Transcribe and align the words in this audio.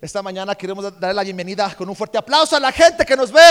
esta 0.00 0.22
mañana 0.22 0.54
queremos 0.54 0.84
darle 1.00 1.14
la 1.14 1.24
bienvenida 1.24 1.74
con 1.76 1.88
un 1.88 1.96
fuerte 1.96 2.16
aplauso 2.16 2.54
a 2.54 2.60
la 2.60 2.70
gente 2.70 3.04
que 3.04 3.16
nos 3.16 3.32
ve 3.32 3.50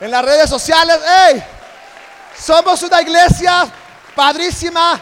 en 0.00 0.10
las 0.10 0.24
redes 0.24 0.50
sociales. 0.50 0.98
¡Ey! 1.28 1.42
Somos 2.36 2.82
una 2.82 3.00
iglesia 3.00 3.72
padrísima, 4.14 5.00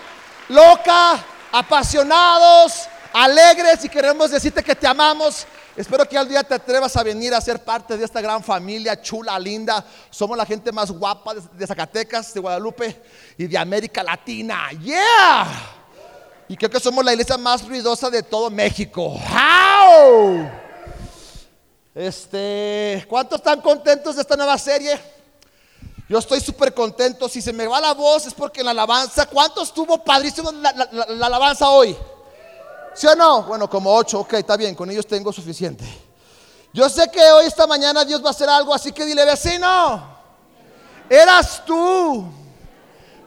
loca, 0.51 1.25
apasionados, 1.51 2.89
alegres 3.11 3.83
y 3.85 3.89
queremos 3.89 4.31
decirte 4.31 4.63
que 4.63 4.75
te 4.75 4.87
amamos. 4.87 5.47
Espero 5.75 6.07
que 6.07 6.19
al 6.19 6.29
día 6.29 6.45
te 6.45 6.55
atrevas 6.55 6.95
a 6.95 7.03
venir 7.03 7.33
a 7.35 7.41
ser 7.41 7.65
parte 7.65 7.97
de 7.97 8.05
esta 8.05 8.21
gran 8.21 8.43
familia 8.43 9.01
chula, 9.01 9.39
linda. 9.39 9.83
Somos 10.11 10.37
la 10.37 10.45
gente 10.45 10.71
más 10.73 10.91
guapa 10.91 11.33
de 11.35 11.67
Zacatecas, 11.67 12.35
de 12.35 12.41
Guadalupe 12.41 13.03
y 13.39 13.47
de 13.47 13.57
América 13.57 14.03
Latina. 14.03 14.69
¡Yeah! 14.83 15.47
Y 16.49 16.57
creo 16.57 16.69
que 16.69 16.81
somos 16.81 17.03
la 17.03 17.13
iglesia 17.13 17.39
más 17.39 17.67
ruidosa 17.67 18.11
de 18.11 18.23
todo 18.23 18.51
México. 18.51 19.19
¡How! 19.31 20.62
Este, 21.95 23.05
¿cuántos 23.09 23.39
están 23.39 23.61
contentos 23.61 24.17
de 24.17 24.23
esta 24.23 24.35
nueva 24.35 24.57
serie? 24.57 24.99
Yo 26.09 26.19
estoy 26.19 26.41
súper 26.41 26.73
contento. 26.73 27.29
Si 27.29 27.43
se 27.43 27.53
me 27.53 27.67
va 27.67 27.81
la 27.81 27.93
voz 27.93 28.27
es 28.27 28.35
porque 28.35 28.63
la 28.63 28.71
alabanza, 28.71 29.27
¿cuántos 29.27 29.69
estuvo 29.69 30.03
padrísimo 30.03 30.51
la, 30.53 30.73
la 31.09 31.27
alabanza 31.27 31.69
hoy? 31.69 31.97
¿Sí 32.95 33.07
o 33.07 33.15
no? 33.15 33.43
Bueno, 33.43 33.69
como 33.69 33.95
ocho, 33.95 34.21
ok, 34.21 34.35
está 34.35 34.57
bien, 34.57 34.75
con 34.75 34.91
ellos 34.91 35.07
tengo 35.07 35.33
suficiente. 35.33 35.85
Yo 36.73 36.89
sé 36.89 37.11
que 37.11 37.21
hoy, 37.21 37.47
esta 37.47 37.67
mañana, 37.67 38.05
Dios 38.05 38.23
va 38.23 38.29
a 38.29 38.31
hacer 38.31 38.49
algo, 38.49 38.75
así 38.75 38.93
que 38.93 39.05
dile, 39.05 39.25
vecino, 39.27 40.17
¿eras 41.09 41.63
tú 41.67 42.25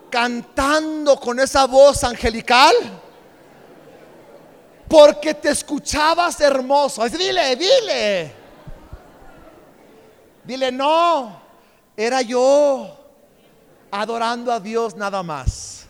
cantando 0.09 1.20
con 1.20 1.40
esa 1.40 1.66
voz 1.66 2.04
angelical? 2.04 2.76
Porque 4.88 5.34
te 5.35 5.49
escuchabas 5.49 6.40
hermoso. 6.41 7.07
Dile, 7.09 7.55
dile. 7.55 8.45
Dile, 10.45 10.72
no, 10.72 11.41
era 11.98 12.21
yo 12.21 12.96
adorando 13.91 14.51
a 14.51 14.60
Dios 14.60 14.96
nada 14.96 15.24
más. 15.24 15.85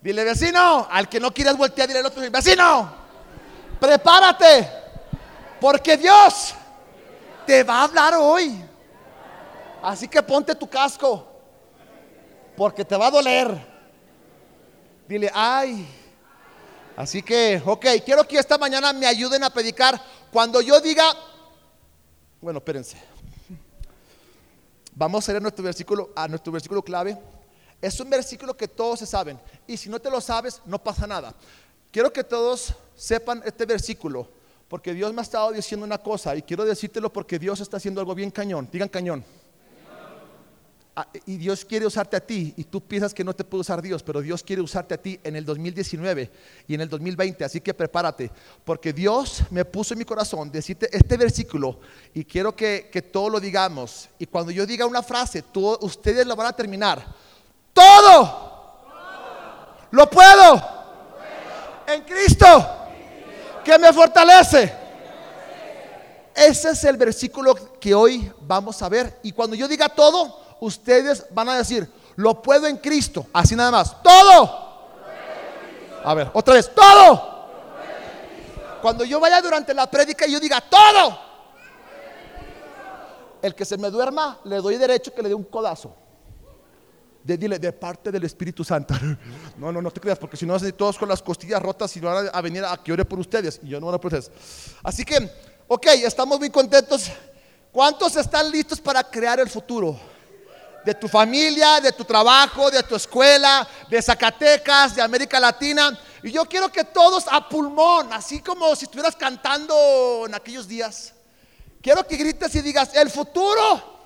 Dile, 0.00 0.22
vecino, 0.24 0.86
al 0.88 1.08
que 1.08 1.18
no 1.18 1.32
quieras 1.32 1.56
voltear, 1.56 1.88
dile 1.88 2.00
al 2.00 2.06
otro, 2.06 2.22
vecino, 2.30 2.92
prepárate, 3.80 4.70
porque 5.60 5.96
Dios 5.96 6.54
te 7.44 7.64
va 7.64 7.80
a 7.80 7.84
hablar 7.84 8.14
hoy. 8.14 8.64
Así 9.82 10.06
que 10.06 10.22
ponte 10.22 10.54
tu 10.54 10.68
casco, 10.68 11.26
porque 12.56 12.84
te 12.84 12.96
va 12.96 13.08
a 13.08 13.10
doler. 13.10 13.58
Dile, 15.08 15.30
ay. 15.34 15.86
Así 16.96 17.22
que, 17.22 17.62
ok, 17.64 17.86
quiero 18.04 18.26
que 18.26 18.38
esta 18.38 18.58
mañana 18.58 18.92
me 18.92 19.06
ayuden 19.06 19.42
a 19.42 19.50
predicar. 19.50 20.00
Cuando 20.32 20.60
yo 20.60 20.80
diga, 20.80 21.04
bueno, 22.40 22.58
espérense. 22.58 22.96
Vamos 24.94 25.28
a 25.28 25.32
ir 25.32 25.36
a 25.36 25.40
nuestro 25.40 25.64
versículo, 25.64 26.10
a 26.14 26.26
nuestro 26.28 26.52
versículo 26.52 26.82
clave. 26.82 27.16
Es 27.80 28.00
un 28.00 28.10
versículo 28.10 28.56
que 28.56 28.66
todos 28.66 28.98
se 28.98 29.06
saben. 29.06 29.38
Y 29.66 29.76
si 29.76 29.88
no 29.88 30.00
te 30.00 30.10
lo 30.10 30.20
sabes, 30.20 30.60
no 30.66 30.82
pasa 30.82 31.06
nada. 31.06 31.34
Quiero 31.92 32.12
que 32.12 32.24
todos 32.24 32.74
sepan 32.96 33.42
este 33.44 33.64
versículo. 33.64 34.28
Porque 34.68 34.92
Dios 34.92 35.12
me 35.12 35.20
ha 35.20 35.22
estado 35.22 35.52
diciendo 35.52 35.86
una 35.86 35.98
cosa. 35.98 36.36
Y 36.36 36.42
quiero 36.42 36.64
decírtelo 36.64 37.12
porque 37.12 37.38
Dios 37.38 37.60
está 37.60 37.76
haciendo 37.76 38.00
algo 38.00 38.14
bien 38.14 38.30
cañón. 38.30 38.68
Digan 38.70 38.88
cañón. 38.88 39.24
Ah, 41.00 41.06
y 41.26 41.36
Dios 41.36 41.64
quiere 41.64 41.86
usarte 41.86 42.16
a 42.16 42.20
ti. 42.20 42.52
Y 42.56 42.64
tú 42.64 42.80
piensas 42.80 43.14
que 43.14 43.22
no 43.22 43.32
te 43.32 43.44
puede 43.44 43.60
usar 43.60 43.80
Dios. 43.80 44.02
Pero 44.02 44.20
Dios 44.20 44.42
quiere 44.42 44.60
usarte 44.62 44.94
a 44.94 44.98
ti 44.98 45.20
en 45.22 45.36
el 45.36 45.44
2019 45.44 46.28
y 46.66 46.74
en 46.74 46.80
el 46.80 46.88
2020. 46.88 47.44
Así 47.44 47.60
que 47.60 47.72
prepárate. 47.72 48.32
Porque 48.64 48.92
Dios 48.92 49.44
me 49.50 49.64
puso 49.64 49.94
en 49.94 49.98
mi 49.98 50.04
corazón 50.04 50.50
decirte 50.50 50.88
este 50.90 51.16
versículo. 51.16 51.78
Y 52.14 52.24
quiero 52.24 52.56
que, 52.56 52.90
que 52.92 53.00
todo 53.00 53.30
lo 53.30 53.38
digamos. 53.38 54.08
Y 54.18 54.26
cuando 54.26 54.50
yo 54.50 54.66
diga 54.66 54.86
una 54.86 55.00
frase, 55.04 55.42
tú, 55.42 55.78
ustedes 55.82 56.26
lo 56.26 56.34
van 56.34 56.48
a 56.48 56.56
terminar 56.56 57.06
todo. 57.72 58.80
Lo 59.92 60.10
puedo. 60.10 60.68
En 61.86 62.02
Cristo. 62.02 62.46
Que 63.64 63.78
me 63.78 63.92
fortalece. 63.92 64.72
Ese 66.34 66.70
es 66.70 66.82
el 66.82 66.96
versículo 66.96 67.54
que 67.78 67.94
hoy 67.94 68.32
vamos 68.40 68.82
a 68.82 68.88
ver. 68.88 69.20
Y 69.22 69.30
cuando 69.30 69.54
yo 69.54 69.68
diga 69.68 69.88
todo, 69.88 70.47
ustedes 70.60 71.26
van 71.30 71.48
a 71.48 71.58
decir, 71.58 71.90
lo 72.16 72.42
puedo 72.42 72.66
en 72.66 72.78
Cristo. 72.78 73.26
Así 73.32 73.54
nada 73.54 73.70
más. 73.70 74.02
Todo. 74.02 74.68
A 76.04 76.14
ver, 76.14 76.30
otra 76.32 76.54
vez. 76.54 76.70
Todo. 76.74 77.38
Cuando 78.82 79.04
yo 79.04 79.20
vaya 79.20 79.40
durante 79.42 79.74
la 79.74 79.90
prédica 79.90 80.26
y 80.26 80.32
yo 80.32 80.40
diga 80.40 80.60
todo. 80.60 81.18
El 83.40 83.54
que 83.54 83.64
se 83.64 83.76
me 83.76 83.90
duerma, 83.90 84.38
le 84.44 84.56
doy 84.56 84.76
derecho 84.76 85.14
que 85.14 85.22
le 85.22 85.28
dé 85.28 85.34
un 85.34 85.44
codazo 85.44 85.94
de, 87.28 87.36
dile, 87.36 87.58
de 87.58 87.72
parte 87.72 88.10
del 88.10 88.24
Espíritu 88.24 88.64
Santo. 88.64 88.94
No, 89.58 89.72
no, 89.72 89.82
no 89.82 89.90
te 89.90 90.00
creas, 90.00 90.18
porque 90.18 90.36
si 90.36 90.46
no, 90.46 90.56
todos 90.72 90.96
con 90.96 91.08
las 91.08 91.20
costillas 91.20 91.60
rotas 91.60 91.96
y 91.96 92.00
van 92.00 92.30
a 92.32 92.40
venir 92.40 92.64
a 92.64 92.76
que 92.76 92.92
ore 92.92 93.04
por 93.04 93.18
ustedes. 93.18 93.58
Y 93.64 93.70
yo 93.70 93.80
no 93.80 93.86
voy 93.86 93.94
a 93.96 93.98
por. 93.98 94.12
Así 94.84 95.04
que, 95.04 95.28
ok, 95.66 95.86
estamos 96.04 96.38
muy 96.38 96.48
contentos. 96.48 97.10
¿Cuántos 97.72 98.14
están 98.14 98.48
listos 98.52 98.80
para 98.80 99.02
crear 99.02 99.40
el 99.40 99.48
futuro? 99.48 99.98
De 100.88 100.94
tu 100.94 101.06
familia, 101.06 101.82
de 101.82 101.92
tu 101.92 102.02
trabajo, 102.02 102.70
de 102.70 102.82
tu 102.82 102.96
escuela, 102.96 103.68
de 103.90 104.00
Zacatecas, 104.00 104.96
de 104.96 105.02
América 105.02 105.38
Latina. 105.38 105.90
Y 106.22 106.32
yo 106.32 106.46
quiero 106.46 106.72
que 106.72 106.82
todos 106.82 107.26
a 107.30 107.46
pulmón, 107.46 108.10
así 108.10 108.40
como 108.40 108.74
si 108.74 108.86
estuvieras 108.86 109.14
cantando 109.14 110.24
en 110.26 110.34
aquellos 110.34 110.66
días. 110.66 111.12
Quiero 111.82 112.06
que 112.06 112.16
grites 112.16 112.54
y 112.54 112.62
digas, 112.62 112.94
el 112.94 113.10
futuro 113.10 113.98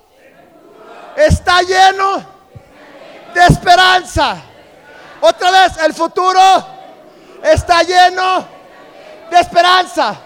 está 1.16 1.62
lleno 1.62 2.26
de 3.32 3.47
esperanza. 3.47 4.43
Otra 5.20 5.53
vez, 5.53 5.76
el 5.84 5.94
futuro 5.94 6.41
está 7.44 7.84
lleno 7.84 8.44
de 9.31 9.38
esperanza. 9.38 10.16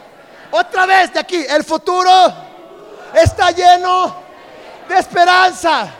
Otra 0.52 0.86
vez 0.86 1.12
de 1.12 1.20
aquí, 1.20 1.44
el 1.50 1.62
futuro 1.64 2.10
está 3.12 3.50
lleno 3.50 4.16
de 4.88 4.98
esperanza. 4.98 5.92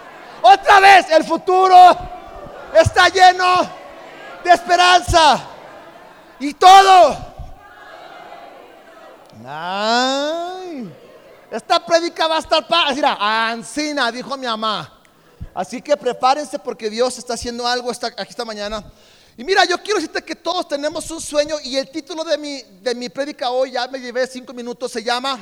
Otra 0.43 0.81
vez, 0.81 1.11
el 1.11 1.25
futuro 1.25 1.77
está 2.75 3.09
lleno 3.09 3.69
de 4.45 4.51
esperanza. 4.51 5.41
Y 6.39 6.55
todo. 6.55 7.17
esta 11.51 11.85
predica 11.85 12.27
va 12.27 12.37
a 12.37 12.41
estar 12.41 12.67
para. 12.67 12.93
Mira, 12.95 13.17
Ancina, 13.19 14.11
dijo 14.13 14.37
mi 14.37 14.47
mamá. 14.47 14.93
Así 15.55 15.81
que 15.81 15.97
prepárense 15.97 16.59
porque 16.59 16.91
Dios 16.91 17.17
está 17.17 17.35
haciendo 17.35 17.67
algo 17.67 17.91
esta, 17.91 18.09
aquí 18.09 18.31
esta 18.31 18.45
mañana. 18.45 18.85
Y 19.39 19.45
mira, 19.45 19.65
yo 19.65 19.79
quiero 19.79 19.97
decirte 20.01 20.23
que 20.23 20.35
todos 20.35 20.69
tenemos 20.69 21.11
un 21.11 21.21
sueño 21.21 21.57
y 21.63 21.77
el 21.77 21.91
título 21.91 22.25
de 22.25 22.39
mi, 22.39 22.63
de 22.63 22.95
mi 22.95 23.09
prédica 23.09 23.51
hoy, 23.51 23.73
ya 23.73 23.87
me 23.89 23.99
llevé 23.99 24.27
cinco 24.27 24.55
minutos, 24.55 24.93
se 24.93 25.03
llama, 25.03 25.39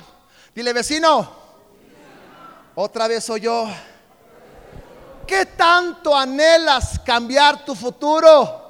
dile 0.53 0.73
vecino, 0.73 1.31
otra 2.75 3.07
vez 3.07 3.25
soy 3.25 3.43
yo. 3.43 3.69
¿Qué 5.27 5.47
tanto 5.47 6.17
anhelas 6.17 6.99
cambiar 7.01 7.65
tu 7.65 7.75
futuro? 7.75 8.63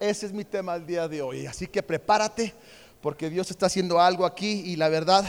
Ese 0.00 0.26
es 0.26 0.32
mi 0.32 0.44
tema 0.44 0.74
el 0.74 0.86
día 0.86 1.08
de 1.08 1.22
hoy. 1.22 1.46
Así 1.46 1.66
que 1.66 1.82
prepárate 1.82 2.54
porque 3.00 3.30
Dios 3.30 3.50
está 3.50 3.66
haciendo 3.66 4.00
algo 4.00 4.26
aquí 4.26 4.62
y 4.66 4.76
la 4.76 4.88
verdad 4.88 5.24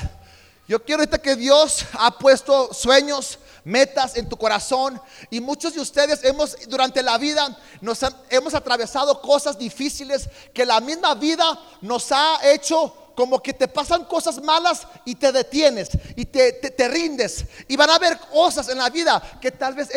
yo 0.67 0.83
quiero 0.83 1.01
decirte 1.01 1.21
que 1.21 1.37
Dios 1.37 1.85
ha 1.93 2.17
puesto 2.17 2.73
sueños, 2.73 3.39
metas 3.63 4.17
en 4.17 4.27
tu 4.27 4.35
corazón 4.35 5.01
y 5.29 5.39
muchos 5.39 5.73
de 5.73 5.79
ustedes 5.79 6.21
hemos 6.25 6.57
durante 6.67 7.01
la 7.01 7.17
vida 7.17 7.57
nos 7.79 7.99
hemos 8.29 8.53
atravesado 8.53 9.21
cosas 9.21 9.57
difíciles 9.57 10.29
que 10.53 10.65
la 10.65 10.81
misma 10.81 11.15
vida 11.15 11.57
nos 11.81 12.11
ha 12.11 12.39
hecho 12.43 12.93
como 13.17 13.41
que 13.41 13.51
te 13.51 13.67
pasan 13.67 14.05
cosas 14.05 14.39
malas 14.43 14.85
y 15.03 15.15
te 15.15 15.31
detienes 15.31 15.89
y 16.15 16.25
te, 16.25 16.53
te, 16.53 16.87
rindes. 16.87 17.45
Y 17.67 17.75
van 17.75 17.89
a 17.89 17.95
haber 17.95 18.19
cosas 18.19 18.69
en 18.69 18.77
la 18.77 18.91
vida 18.91 19.39
que 19.41 19.49
tal 19.49 19.73
vez 19.73 19.89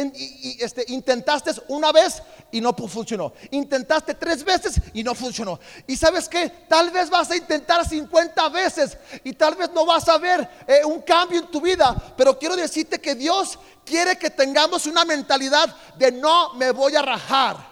este, 0.59 0.87
intentaste 0.89 1.51
una 1.69 1.93
vez 1.93 2.23
y 2.51 2.63
no 2.63 2.73
funcionó. 2.73 3.35
Intentaste 3.51 4.15
tres 4.15 4.43
veces 4.43 4.81
y 4.95 5.05
no 5.05 5.15
funcionó. 5.15 5.61
Y 5.87 5.99
sabes 5.99 6.31
que 6.31 6.49
tal 6.67 6.89
vez 6.89 7.11
vas 7.11 7.31
a 7.31 7.37
intentar 7.37 7.87
50 7.87 8.49
veces 8.49 8.97
y 9.23 9.35
tal 9.35 9.55
vez 9.55 9.71
no 9.75 9.85
vas 9.85 10.09
a 10.09 10.17
ver 10.17 10.49
eh, 10.67 10.83
un 10.87 11.03
cambio 11.03 11.41
en 11.41 11.51
tu 11.51 11.61
vida. 11.61 11.95
Pero 12.17 12.39
quiero 12.39 12.57
decirte 12.57 13.03
que 13.03 13.15
Dios 13.15 13.59
quiere 13.85 14.17
que 14.17 14.31
tengamos 14.31 14.87
una 14.87 15.05
mentalidad 15.05 15.77
de 15.99 16.11
no 16.11 16.55
me 16.55 16.71
voy 16.71 16.97
a 16.97 17.03
rajar. 17.03 17.70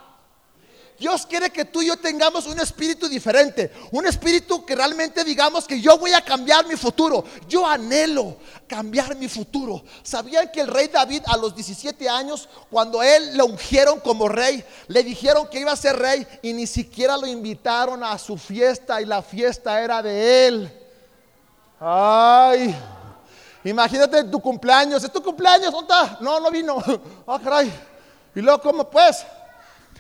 Dios 0.99 1.25
quiere 1.27 1.51
que 1.51 1.65
tú 1.65 1.81
y 1.81 1.87
yo 1.87 1.97
tengamos 1.97 2.47
un 2.47 2.59
espíritu 2.59 3.09
diferente, 3.09 3.71
un 3.93 4.05
espíritu 4.07 4.67
que 4.67 4.75
realmente 4.75 5.23
digamos 5.23 5.65
que 5.65 5.81
yo 5.81 5.97
voy 5.97 6.13
a 6.13 6.21
cambiar 6.21 6.67
mi 6.67 6.75
futuro. 6.75 7.25
Yo 7.49 7.65
anhelo 7.65 8.37
cambiar 8.67 9.15
mi 9.15 9.29
futuro. 9.29 9.85
¿Sabían 10.03 10.51
que 10.51 10.61
el 10.61 10.67
rey 10.67 10.89
David 10.89 11.23
a 11.27 11.37
los 11.37 11.55
17 11.55 12.09
años, 12.09 12.49
cuando 12.69 13.01
él 13.01 13.37
lo 13.37 13.47
ungieron 13.47 14.01
como 14.01 14.29
rey, 14.29 14.65
le 14.89 15.05
dijeron 15.05 15.47
que 15.49 15.61
iba 15.61 15.71
a 15.71 15.77
ser 15.77 15.97
rey 15.97 16.27
y 16.43 16.53
ni 16.53 16.67
siquiera 16.67 17.17
lo 17.17 17.29
invitaron 17.29 18.03
a 18.03 18.19
su 18.19 18.37
fiesta 18.37 19.01
y 19.01 19.05
la 19.05 19.23
fiesta 19.23 19.81
era 19.81 20.03
de 20.03 20.49
él? 20.49 20.89
Ay. 21.79 22.75
Imagínate 23.63 24.25
tu 24.25 24.41
cumpleaños, 24.41 25.05
es 25.05 25.13
tu 25.13 25.23
cumpleaños, 25.23 25.71
¿dónde 25.71 25.93
está? 25.93 26.19
No, 26.21 26.41
no 26.41 26.51
vino. 26.51 26.83
Ah, 27.27 27.39
caray. 27.43 27.71
Y 28.35 28.41
luego, 28.41 28.61
¿cómo 28.63 28.89
pues? 28.89 29.25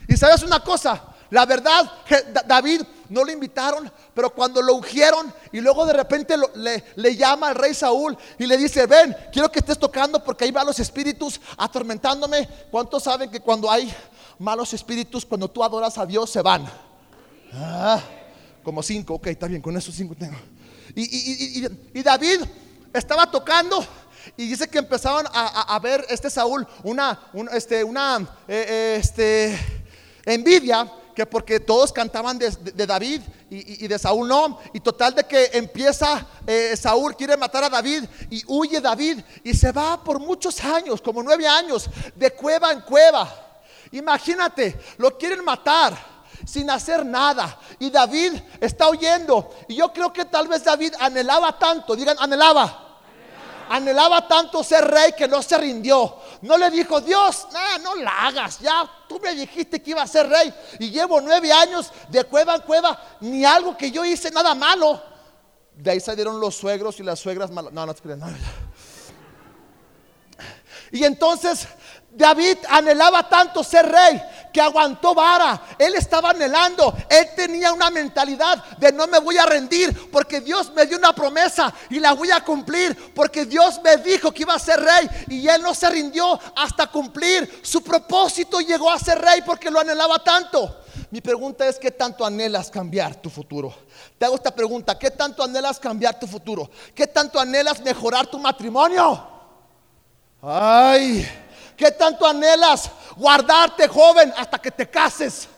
Y 0.08 0.16
sabes 0.16 0.42
una 0.42 0.60
cosa, 0.60 1.02
la 1.30 1.44
verdad, 1.44 1.92
David 2.46 2.80
no 3.10 3.22
lo 3.22 3.30
invitaron, 3.30 3.90
pero 4.14 4.30
cuando 4.30 4.62
lo 4.62 4.74
ungieron 4.74 5.32
y 5.52 5.60
luego 5.60 5.84
de 5.84 5.92
repente 5.92 6.34
le, 6.54 6.82
le, 6.96 7.16
llama 7.16 7.48
al 7.48 7.54
rey 7.54 7.74
Saúl 7.74 8.16
y 8.38 8.46
le 8.46 8.56
dice, 8.56 8.86
ven, 8.86 9.14
quiero 9.30 9.52
que 9.52 9.58
estés 9.58 9.78
tocando 9.78 10.24
porque 10.24 10.44
ahí 10.44 10.50
van 10.50 10.66
los 10.66 10.80
espíritus 10.80 11.38
atormentándome. 11.58 12.48
¿Cuántos 12.70 13.02
saben 13.02 13.30
que 13.30 13.40
cuando 13.40 13.70
hay 13.70 13.94
malos 14.38 14.72
espíritus, 14.72 15.26
cuando 15.26 15.48
tú 15.48 15.62
adoras 15.62 15.98
a 15.98 16.06
Dios, 16.06 16.30
se 16.30 16.40
van? 16.40 16.66
Ah, 17.52 18.00
como 18.64 18.82
cinco, 18.82 19.14
ok, 19.14 19.26
está 19.28 19.46
bien, 19.46 19.60
con 19.60 19.76
esos 19.76 19.94
cinco 19.94 20.14
tengo. 20.18 20.36
Y, 20.94 21.66
y 21.92 22.02
David 22.02 22.40
estaba 22.92 23.30
tocando 23.30 23.84
y 24.36 24.48
dice 24.48 24.68
que 24.68 24.78
empezaron 24.78 25.26
a, 25.32 25.78
ver 25.80 26.04
este 26.08 26.30
Saúl 26.30 26.66
una, 26.82 27.18
este, 27.52 27.82
una 27.84 28.18
eh, 28.46 28.66
eh, 28.68 28.96
este, 29.00 29.58
envidia 30.34 30.90
que 31.18 31.26
porque 31.26 31.58
todos 31.58 31.92
cantaban 31.92 32.38
de, 32.38 32.86
David 32.86 33.22
y, 33.50 33.88
de 33.88 33.98
Saúl 33.98 34.28
no. 34.28 34.60
Y 34.72 34.78
total 34.78 35.16
de 35.16 35.24
que 35.24 35.50
empieza 35.52 36.24
eh, 36.46 36.76
Saúl, 36.76 37.16
quiere 37.16 37.36
matar 37.36 37.64
a 37.64 37.68
David 37.68 38.04
y 38.30 38.44
huye 38.46 38.80
David 38.80 39.18
y 39.42 39.52
se 39.52 39.72
va 39.72 40.02
por 40.04 40.20
muchos 40.20 40.62
años, 40.62 41.02
como 41.02 41.20
nueve 41.20 41.48
años, 41.48 41.90
de 42.14 42.30
cueva 42.30 42.70
en 42.70 42.82
cueva. 42.82 43.28
Imagínate, 43.90 44.78
lo 44.98 45.18
quieren 45.18 45.44
matar 45.44 45.98
sin 46.46 46.70
hacer 46.70 47.04
nada. 47.04 47.58
Y 47.80 47.90
David 47.90 48.34
está 48.60 48.88
huyendo. 48.88 49.50
Y 49.66 49.74
yo 49.74 49.92
creo 49.92 50.12
que 50.12 50.24
tal 50.24 50.46
vez 50.46 50.62
David 50.62 50.94
anhelaba 51.00 51.58
tanto, 51.58 51.96
digan, 51.96 52.16
anhelaba. 52.20 52.87
Anhelaba 53.70 54.26
tanto 54.26 54.62
ser 54.64 54.84
rey 54.84 55.12
que 55.16 55.28
no 55.28 55.42
se 55.42 55.58
rindió. 55.58 56.16
No 56.42 56.56
le 56.56 56.70
dijo, 56.70 57.00
Dios, 57.00 57.46
no 57.82 57.94
la 57.96 58.26
hagas. 58.26 58.58
Ya 58.60 58.88
tú 59.08 59.20
me 59.20 59.34
dijiste 59.34 59.82
que 59.82 59.90
iba 59.90 60.02
a 60.02 60.06
ser 60.06 60.28
rey. 60.28 60.52
Y 60.78 60.90
llevo 60.90 61.20
nueve 61.20 61.52
años 61.52 61.90
de 62.08 62.24
cueva 62.24 62.56
en 62.56 62.62
cueva. 62.62 63.00
Ni 63.20 63.44
algo 63.44 63.76
que 63.76 63.90
yo 63.90 64.04
hice, 64.04 64.30
nada 64.30 64.54
malo. 64.54 65.02
De 65.74 65.90
ahí 65.90 66.00
salieron 66.00 66.40
los 66.40 66.56
suegros 66.56 66.98
y 67.00 67.02
las 67.02 67.20
suegras 67.20 67.50
malas. 67.50 67.72
No, 67.72 67.86
no 67.86 67.94
te 67.94 68.02
crees. 68.02 68.18
Y 70.90 71.04
entonces 71.04 71.68
David 72.10 72.58
anhelaba 72.68 73.28
tanto 73.28 73.62
ser 73.62 73.86
rey 73.86 74.22
que 74.52 74.60
aguantó 74.60 75.14
vara. 75.14 75.60
Él 75.78 75.94
estaba 75.94 76.30
anhelando. 76.30 76.94
Él 77.08 77.28
tenía 77.34 77.72
una 77.72 77.90
mentalidad 77.90 78.64
de 78.78 78.92
no 78.92 79.06
me 79.06 79.18
voy 79.18 79.38
a 79.38 79.46
rendir 79.46 80.10
porque 80.10 80.40
Dios 80.40 80.72
me 80.74 80.86
dio 80.86 80.98
una 80.98 81.12
promesa 81.12 81.72
y 81.90 82.00
la 82.00 82.12
voy 82.12 82.30
a 82.30 82.44
cumplir 82.44 83.12
porque 83.14 83.44
Dios 83.44 83.80
me 83.82 83.96
dijo 83.98 84.32
que 84.32 84.42
iba 84.42 84.54
a 84.54 84.58
ser 84.58 84.80
rey 84.80 85.08
y 85.28 85.48
él 85.48 85.62
no 85.62 85.74
se 85.74 85.88
rindió 85.90 86.38
hasta 86.56 86.86
cumplir 86.88 87.60
su 87.62 87.82
propósito. 87.82 88.60
Llegó 88.60 88.90
a 88.90 88.98
ser 88.98 89.18
rey 89.18 89.42
porque 89.44 89.70
lo 89.70 89.80
anhelaba 89.80 90.18
tanto. 90.18 90.82
Mi 91.10 91.20
pregunta 91.20 91.66
es, 91.66 91.78
¿qué 91.78 91.90
tanto 91.90 92.24
anhelas 92.24 92.70
cambiar 92.70 93.14
tu 93.16 93.30
futuro? 93.30 93.74
Te 94.18 94.26
hago 94.26 94.34
esta 94.34 94.54
pregunta, 94.54 94.98
¿qué 94.98 95.10
tanto 95.10 95.42
anhelas 95.42 95.78
cambiar 95.78 96.18
tu 96.18 96.26
futuro? 96.26 96.70
¿Qué 96.94 97.06
tanto 97.06 97.40
anhelas 97.40 97.80
mejorar 97.80 98.26
tu 98.26 98.38
matrimonio? 98.38 99.26
Ay. 100.42 101.26
¿Qué 101.78 101.92
tanto 101.92 102.26
anhelas 102.26 102.90
guardarte 103.16 103.86
joven 103.86 104.34
hasta 104.36 104.58
que 104.58 104.72
te 104.72 104.90
cases? 104.90 105.48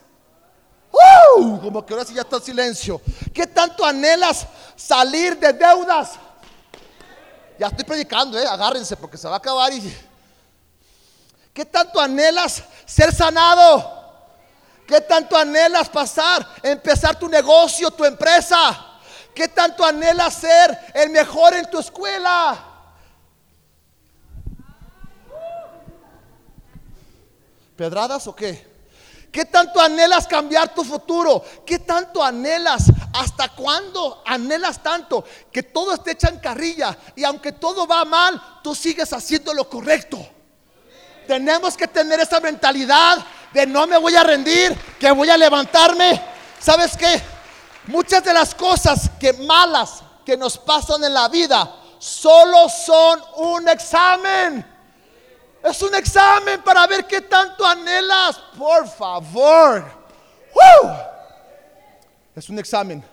¡Uh! 0.93 1.59
Como 1.59 1.87
que 1.87 1.95
ahora 1.95 2.05
sí 2.05 2.13
ya 2.13 2.21
está 2.21 2.37
el 2.37 2.43
silencio. 2.43 3.01
¿Qué 3.33 3.47
tanto 3.47 3.87
anhelas 3.87 4.47
salir 4.77 5.39
de 5.39 5.55
deudas? 5.55 6.11
Ya 7.59 7.69
estoy 7.69 7.87
predicando, 7.87 8.39
¿eh? 8.39 8.47
agárrense 8.47 8.99
porque 8.99 9.17
se 9.17 9.29
va 9.29 9.37
a 9.37 9.39
acabar. 9.39 9.73
¿Qué 11.55 11.65
tanto 11.65 11.99
anhelas 11.99 12.65
ser 12.85 13.15
sanado? 13.15 13.99
¿Qué 14.87 15.01
tanto 15.01 15.39
anhelas 15.39 15.89
pasar, 15.89 16.47
empezar 16.63 17.19
tu 17.19 17.29
negocio, 17.29 17.91
tu 17.93 18.05
empresa? 18.05 18.99
¿Qué 19.35 19.49
tanto 19.49 19.87
anhelas 19.87 20.35
ser 20.35 20.79
el 20.93 21.09
mejor 21.09 21.55
en 21.55 21.71
tu 21.71 21.79
escuela? 21.79 22.70
¿Pedradas 27.81 28.27
o 28.27 28.37
qué? 28.37 28.62
¿Qué 29.32 29.47
tanto 29.47 29.81
anhelas 29.81 30.27
cambiar 30.27 30.75
tu 30.75 30.85
futuro? 30.85 31.43
¿Qué 31.65 31.79
tanto 31.79 32.23
anhelas? 32.23 32.93
¿Hasta 33.15 33.49
cuándo 33.49 34.23
anhelas 34.27 34.82
tanto 34.82 35.25
que 35.50 35.62
todo 35.62 35.94
esté 35.94 36.11
hecho 36.11 36.29
en 36.29 36.41
carrilla? 36.41 36.94
Y 37.17 37.25
aunque 37.25 37.53
todo 37.53 37.87
va 37.87 38.05
mal, 38.05 38.61
tú 38.62 38.75
sigues 38.75 39.11
haciendo 39.15 39.55
lo 39.55 39.67
correcto. 39.67 40.19
Tenemos 41.27 41.75
que 41.75 41.88
tener 41.88 42.21
esa 42.21 42.38
mentalidad 42.38 43.25
de 43.50 43.67
no 43.67 43.87
me 43.87 43.97
voy 43.97 44.15
a 44.15 44.25
rendir, 44.25 44.76
que 44.99 45.11
voy 45.12 45.31
a 45.31 45.38
levantarme. 45.38 46.21
¿Sabes 46.61 46.94
qué? 46.99 47.23
Muchas 47.87 48.23
de 48.23 48.35
las 48.35 48.55
cosas 48.55 49.09
que 49.19 49.33
malas 49.33 50.03
que 50.26 50.37
nos 50.37 50.59
pasan 50.59 51.03
en 51.03 51.15
la 51.15 51.29
vida 51.29 51.76
solo 51.99 52.69
son 52.69 53.23
un 53.37 53.67
examen. 53.71 54.80
Es 55.62 55.83
un 55.83 55.95
examen 55.95 56.62
para 56.62 56.87
ver 56.87 57.07
qué 57.07 57.21
tanto 57.23 57.67
anhelas. 57.67 58.39
Por 58.57 58.89
favor. 58.89 59.85
Es 62.35 62.49
un 62.49 62.59
examen 62.59 63.05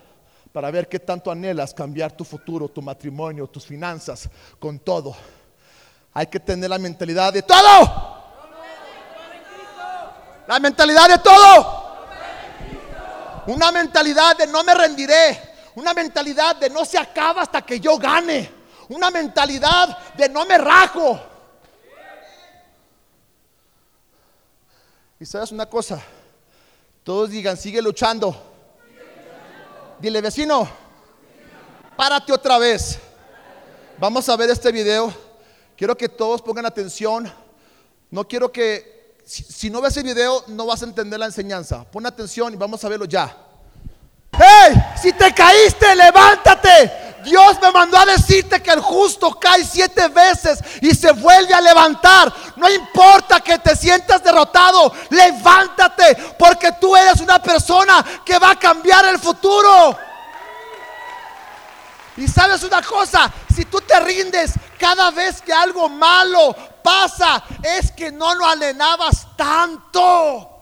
para 0.53 0.71
ver 0.71 0.87
qué 0.87 0.99
tanto 0.99 1.29
anhelas 1.29 1.73
cambiar 1.73 2.11
tu 2.11 2.23
futuro, 2.23 2.69
tu 2.69 2.81
matrimonio, 2.81 3.47
tus 3.47 3.65
finanzas, 3.65 4.29
con 4.59 4.79
todo. 4.79 5.15
Hay 6.13 6.27
que 6.27 6.39
tener 6.39 6.69
la 6.69 6.79
mentalidad 6.79 7.33
de 7.33 7.41
todo. 7.41 8.25
La 10.47 10.59
mentalidad 10.59 11.09
de 11.09 11.17
todo. 11.19 11.87
Una 13.47 13.71
mentalidad 13.71 14.37
de 14.37 14.47
no 14.47 14.63
me 14.63 14.73
rendiré. 14.73 15.55
Una 15.75 15.93
mentalidad 15.93 16.55
de 16.55 16.69
no 16.69 16.85
se 16.85 16.97
acaba 16.97 17.43
hasta 17.43 17.61
que 17.61 17.79
yo 17.79 17.97
gane. 17.97 18.49
Una 18.89 19.11
mentalidad 19.11 20.15
de 20.15 20.29
no 20.29 20.45
me 20.45 20.57
rajo. 20.57 21.19
Y 25.19 25.25
sabes 25.25 25.51
una 25.51 25.65
cosa, 25.65 25.99
todos 27.03 27.31
digan, 27.31 27.57
sigue 27.57 27.81
luchando. 27.81 28.39
Dile, 29.99 30.21
vecino, 30.21 30.69
párate 31.95 32.31
otra 32.31 32.59
vez. 32.59 32.99
Vamos 33.97 34.29
a 34.29 34.35
ver 34.35 34.51
este 34.51 34.71
video. 34.71 35.11
Quiero 35.75 35.97
que 35.97 36.07
todos 36.07 36.39
pongan 36.43 36.67
atención. 36.67 37.31
No 38.11 38.27
quiero 38.27 38.51
que, 38.51 39.15
si, 39.25 39.43
si 39.43 39.69
no 39.71 39.81
ves 39.81 39.97
el 39.97 40.03
video, 40.03 40.43
no 40.49 40.67
vas 40.67 40.83
a 40.83 40.85
entender 40.85 41.19
la 41.19 41.25
enseñanza. 41.25 41.83
Pon 41.85 42.05
atención 42.05 42.53
y 42.53 42.55
vamos 42.55 42.83
a 42.83 42.89
verlo 42.89 43.05
ya. 43.05 43.35
¡Hey! 44.33 44.75
Si 45.01 45.13
te 45.13 45.33
caíste, 45.33 45.95
levántate. 45.95 47.06
Dios 47.23 47.57
me 47.61 47.71
mandó 47.71 47.97
a 47.97 48.05
decirte 48.05 48.61
que 48.61 48.71
el 48.71 48.79
justo 48.79 49.37
cae 49.39 49.63
siete 49.63 50.07
veces 50.07 50.59
y 50.81 50.93
se 50.93 51.11
vuelve 51.11 51.53
a 51.53 51.61
levantar. 51.61 52.33
No 52.55 52.69
importa 52.69 53.39
que 53.41 53.59
te 53.59 53.75
sientas 53.75 54.23
derrotado, 54.23 54.93
levántate 55.09 56.15
porque 56.37 56.71
tú 56.73 56.95
eres 56.95 57.19
una 57.19 57.41
persona 57.41 58.05
que 58.25 58.39
va 58.39 58.51
a 58.51 58.59
cambiar 58.59 59.05
el 59.05 59.19
futuro. 59.19 59.97
Y 62.17 62.27
sabes 62.27 62.63
una 62.63 62.81
cosa, 62.81 63.31
si 63.55 63.65
tú 63.65 63.79
te 63.81 63.99
rindes 63.99 64.53
cada 64.79 65.11
vez 65.11 65.41
que 65.41 65.53
algo 65.53 65.87
malo 65.87 66.55
pasa, 66.83 67.43
es 67.61 67.91
que 67.91 68.11
no 68.11 68.33
lo 68.33 68.45
alenabas 68.45 69.27
tanto. 69.37 70.53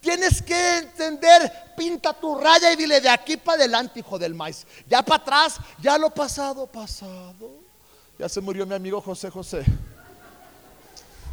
Tienes 0.00 0.40
que 0.42 0.78
entender, 0.78 1.69
pinta 1.80 2.12
tu 2.12 2.34
raya 2.34 2.70
y 2.70 2.76
dile 2.76 3.00
de 3.00 3.08
aquí 3.08 3.38
para 3.38 3.56
adelante, 3.56 4.00
hijo 4.00 4.18
del 4.18 4.34
maíz. 4.34 4.66
Ya 4.86 5.00
para 5.02 5.22
atrás, 5.22 5.56
ya 5.80 5.96
lo 5.96 6.10
pasado, 6.10 6.66
pasado. 6.66 7.52
Ya 8.18 8.28
se 8.28 8.38
murió 8.42 8.66
mi 8.66 8.74
amigo 8.74 9.00
José 9.00 9.30
José. 9.30 9.64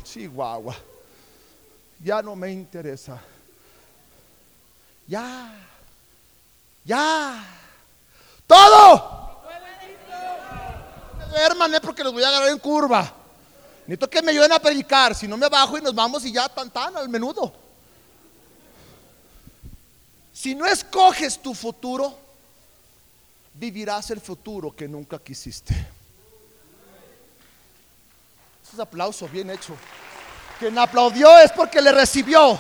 Chihuahua. 0.06 0.74
Ya 2.02 2.22
no 2.22 2.34
me 2.38 2.50
interesa. 2.50 3.20
Ya. 5.06 5.54
Ya. 6.86 7.44
Todo. 8.48 9.44
Hermano, 11.36 11.78
porque 11.82 12.06
los 12.06 12.14
voy 12.14 12.24
a 12.24 12.30
agarrar 12.30 12.48
en 12.48 12.60
curva. 12.60 13.12
Necesito 13.86 14.10
que 14.10 14.22
me 14.22 14.32
ayuden 14.32 14.54
a 14.54 14.60
predicar. 14.60 15.14
Si 15.14 15.28
no 15.28 15.36
me 15.36 15.50
bajo 15.50 15.78
y 15.78 15.82
nos 15.82 15.94
vamos 15.94 16.24
y 16.24 16.32
ya 16.32 16.48
tan 16.48 16.72
tan 16.72 16.96
al 16.96 17.10
menudo. 17.10 17.67
Si 20.38 20.54
no 20.54 20.68
escoges 20.68 21.42
tu 21.42 21.56
futuro, 21.56 22.16
vivirás 23.56 24.12
el 24.12 24.22
futuro 24.22 24.76
que 24.76 24.88
nunca 24.88 25.18
quisiste. 25.18 25.74
Es 28.64 28.72
un 28.76 28.82
aplauso 28.82 29.28
bien 29.28 29.50
hecho. 29.50 29.76
Quien 30.60 30.78
aplaudió 30.78 31.36
es 31.40 31.52
porque 31.52 31.82
le 31.82 31.92
recibió. 31.92 32.60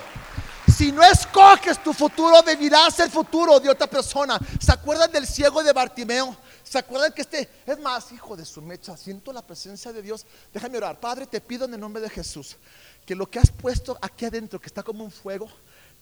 Si 0.75 0.91
no 0.91 1.03
escoges 1.03 1.83
tu 1.83 1.93
futuro, 1.93 2.41
vivirás 2.41 2.99
el 2.99 3.11
futuro 3.11 3.59
de 3.59 3.69
otra 3.69 3.85
persona. 3.85 4.39
¿Se 4.59 4.71
acuerdan 4.71 5.11
del 5.11 5.27
ciego 5.27 5.61
de 5.61 5.71
Bartimeo? 5.71 6.35
¿Se 6.63 6.79
acuerdan 6.79 7.13
que 7.13 7.21
este 7.21 7.47
es 7.63 7.79
más, 7.79 8.11
hijo 8.11 8.35
de 8.35 8.43
su 8.43 8.59
mecha? 8.59 8.97
Siento 8.97 9.31
la 9.31 9.43
presencia 9.43 9.93
de 9.93 10.01
Dios. 10.01 10.25
Déjame 10.51 10.77
orar. 10.79 10.99
Padre, 10.99 11.27
te 11.27 11.39
pido 11.39 11.65
en 11.65 11.75
el 11.75 11.79
nombre 11.79 12.01
de 12.01 12.09
Jesús 12.09 12.57
que 13.05 13.13
lo 13.15 13.29
que 13.29 13.37
has 13.37 13.51
puesto 13.51 13.97
aquí 14.01 14.25
adentro, 14.25 14.59
que 14.59 14.67
está 14.67 14.81
como 14.81 15.03
un 15.03 15.11
fuego, 15.11 15.47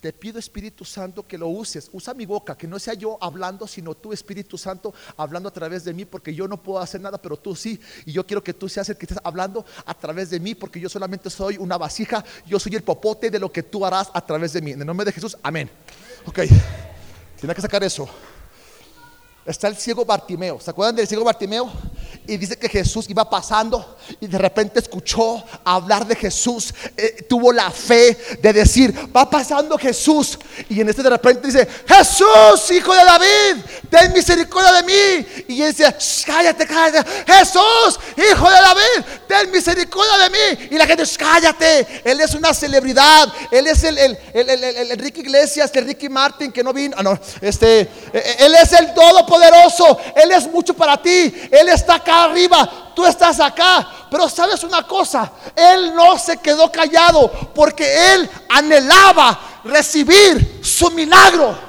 te 0.05 0.13
pido 0.13 0.37
Espíritu 0.37 0.85
Santo 0.85 1.25
que 1.25 1.35
lo 1.35 1.47
uses. 1.47 1.89
Usa 1.91 2.13
mi 2.13 2.27
boca, 2.27 2.55
que 2.55 2.67
no 2.67 2.77
sea 2.77 2.93
yo 2.93 3.17
hablando, 3.19 3.65
sino 3.65 3.95
tú 3.95 4.13
Espíritu 4.13 4.55
Santo 4.55 4.93
hablando 5.17 5.49
a 5.49 5.51
través 5.51 5.83
de 5.83 5.95
mí, 5.95 6.05
porque 6.05 6.31
yo 6.31 6.47
no 6.47 6.61
puedo 6.61 6.77
hacer 6.77 7.01
nada, 7.01 7.19
pero 7.19 7.37
tú 7.37 7.55
sí. 7.55 7.79
Y 8.05 8.11
yo 8.11 8.23
quiero 8.23 8.43
que 8.43 8.53
tú 8.53 8.69
seas 8.69 8.87
el 8.89 8.97
que 8.97 9.07
estés 9.07 9.17
hablando 9.23 9.65
a 9.83 9.95
través 9.95 10.29
de 10.29 10.39
mí, 10.39 10.53
porque 10.53 10.79
yo 10.79 10.89
solamente 10.89 11.31
soy 11.31 11.57
una 11.57 11.75
vasija, 11.79 12.23
yo 12.45 12.59
soy 12.59 12.75
el 12.75 12.83
popote 12.83 13.31
de 13.31 13.39
lo 13.39 13.51
que 13.51 13.63
tú 13.63 13.83
harás 13.83 14.11
a 14.13 14.23
través 14.23 14.53
de 14.53 14.61
mí. 14.61 14.73
En 14.73 14.81
el 14.81 14.85
nombre 14.85 15.05
de 15.05 15.11
Jesús, 15.11 15.35
amén. 15.41 15.71
Ok, 16.27 16.41
tiene 17.39 17.55
que 17.55 17.61
sacar 17.61 17.83
eso. 17.83 18.07
Está 19.45 19.67
el 19.67 19.77
ciego 19.77 20.03
Bartimeo. 20.03 20.59
¿Se 20.59 20.71
acuerdan 20.71 20.95
del 20.95 21.07
ciego 21.07 21.23
Bartimeo? 21.23 21.71
Y 22.25 22.37
dice 22.37 22.57
que 22.57 22.67
Jesús 22.67 23.05
iba 23.09 23.29
pasando 23.29 23.97
y 24.19 24.25
de 24.25 24.39
repente 24.39 24.79
escuchó 24.79 25.43
hablar 25.63 26.07
de 26.07 26.15
Jesús. 26.15 26.73
Eh, 26.97 27.23
tuvo 27.29 27.53
la 27.53 27.69
fe 27.69 28.17
de 28.41 28.53
decir, 28.53 28.91
va 29.15 29.29
pasando 29.29 29.77
Jesús. 29.77 30.39
Y 30.67 30.81
en 30.81 30.89
este 30.89 31.03
de 31.03 31.11
repente 31.11 31.45
dice, 31.45 31.67
Jesús, 31.87 32.71
hijo 32.71 32.95
de 32.95 33.05
David, 33.05 33.63
ten 33.91 34.11
misericordia 34.13 34.71
de 34.73 34.83
mí. 34.83 35.45
Y 35.49 35.61
él 35.61 35.71
dice, 35.71 35.95
cállate, 36.25 36.65
cállate. 36.65 37.07
Jesús, 37.31 37.99
hijo 38.17 38.49
de 38.49 38.55
David, 38.55 39.05
ten 39.27 39.51
misericordia 39.51 40.17
de 40.23 40.29
mí. 40.31 40.67
Y 40.71 40.77
la 40.79 40.87
gente, 40.87 41.03
cállate. 41.19 42.01
Él 42.03 42.19
es 42.19 42.33
una 42.33 42.51
celebridad. 42.51 43.31
Él 43.51 43.67
es 43.67 43.83
el, 43.83 43.95
el, 43.99 44.17
el, 44.33 44.49
el, 44.49 44.91
Enrique 44.91 45.21
Iglesias, 45.21 45.69
el 45.75 45.85
Ricky 45.85 46.09
Martin 46.09 46.51
que 46.51 46.63
no 46.63 46.73
vino. 46.73 46.95
Ah, 46.97 47.03
no, 47.03 47.19
este, 47.41 47.81
eh, 47.81 47.89
eh, 48.13 48.35
él 48.39 48.55
es 48.55 48.73
el 48.73 48.91
todo 48.95 49.23
poderoso, 49.35 49.97
Él 50.15 50.31
es 50.31 50.49
mucho 50.51 50.73
para 50.73 50.97
ti, 50.97 51.33
Él 51.51 51.69
está 51.69 51.95
acá 51.95 52.25
arriba, 52.25 52.91
tú 52.95 53.05
estás 53.05 53.39
acá. 53.39 53.87
Pero 54.09 54.29
sabes 54.29 54.63
una 54.63 54.83
cosa, 54.83 55.31
Él 55.55 55.93
no 55.95 56.17
se 56.17 56.37
quedó 56.37 56.71
callado 56.71 57.29
porque 57.53 58.13
Él 58.13 58.29
anhelaba 58.49 59.39
recibir 59.63 60.61
su 60.63 60.89
milagro. 60.91 61.65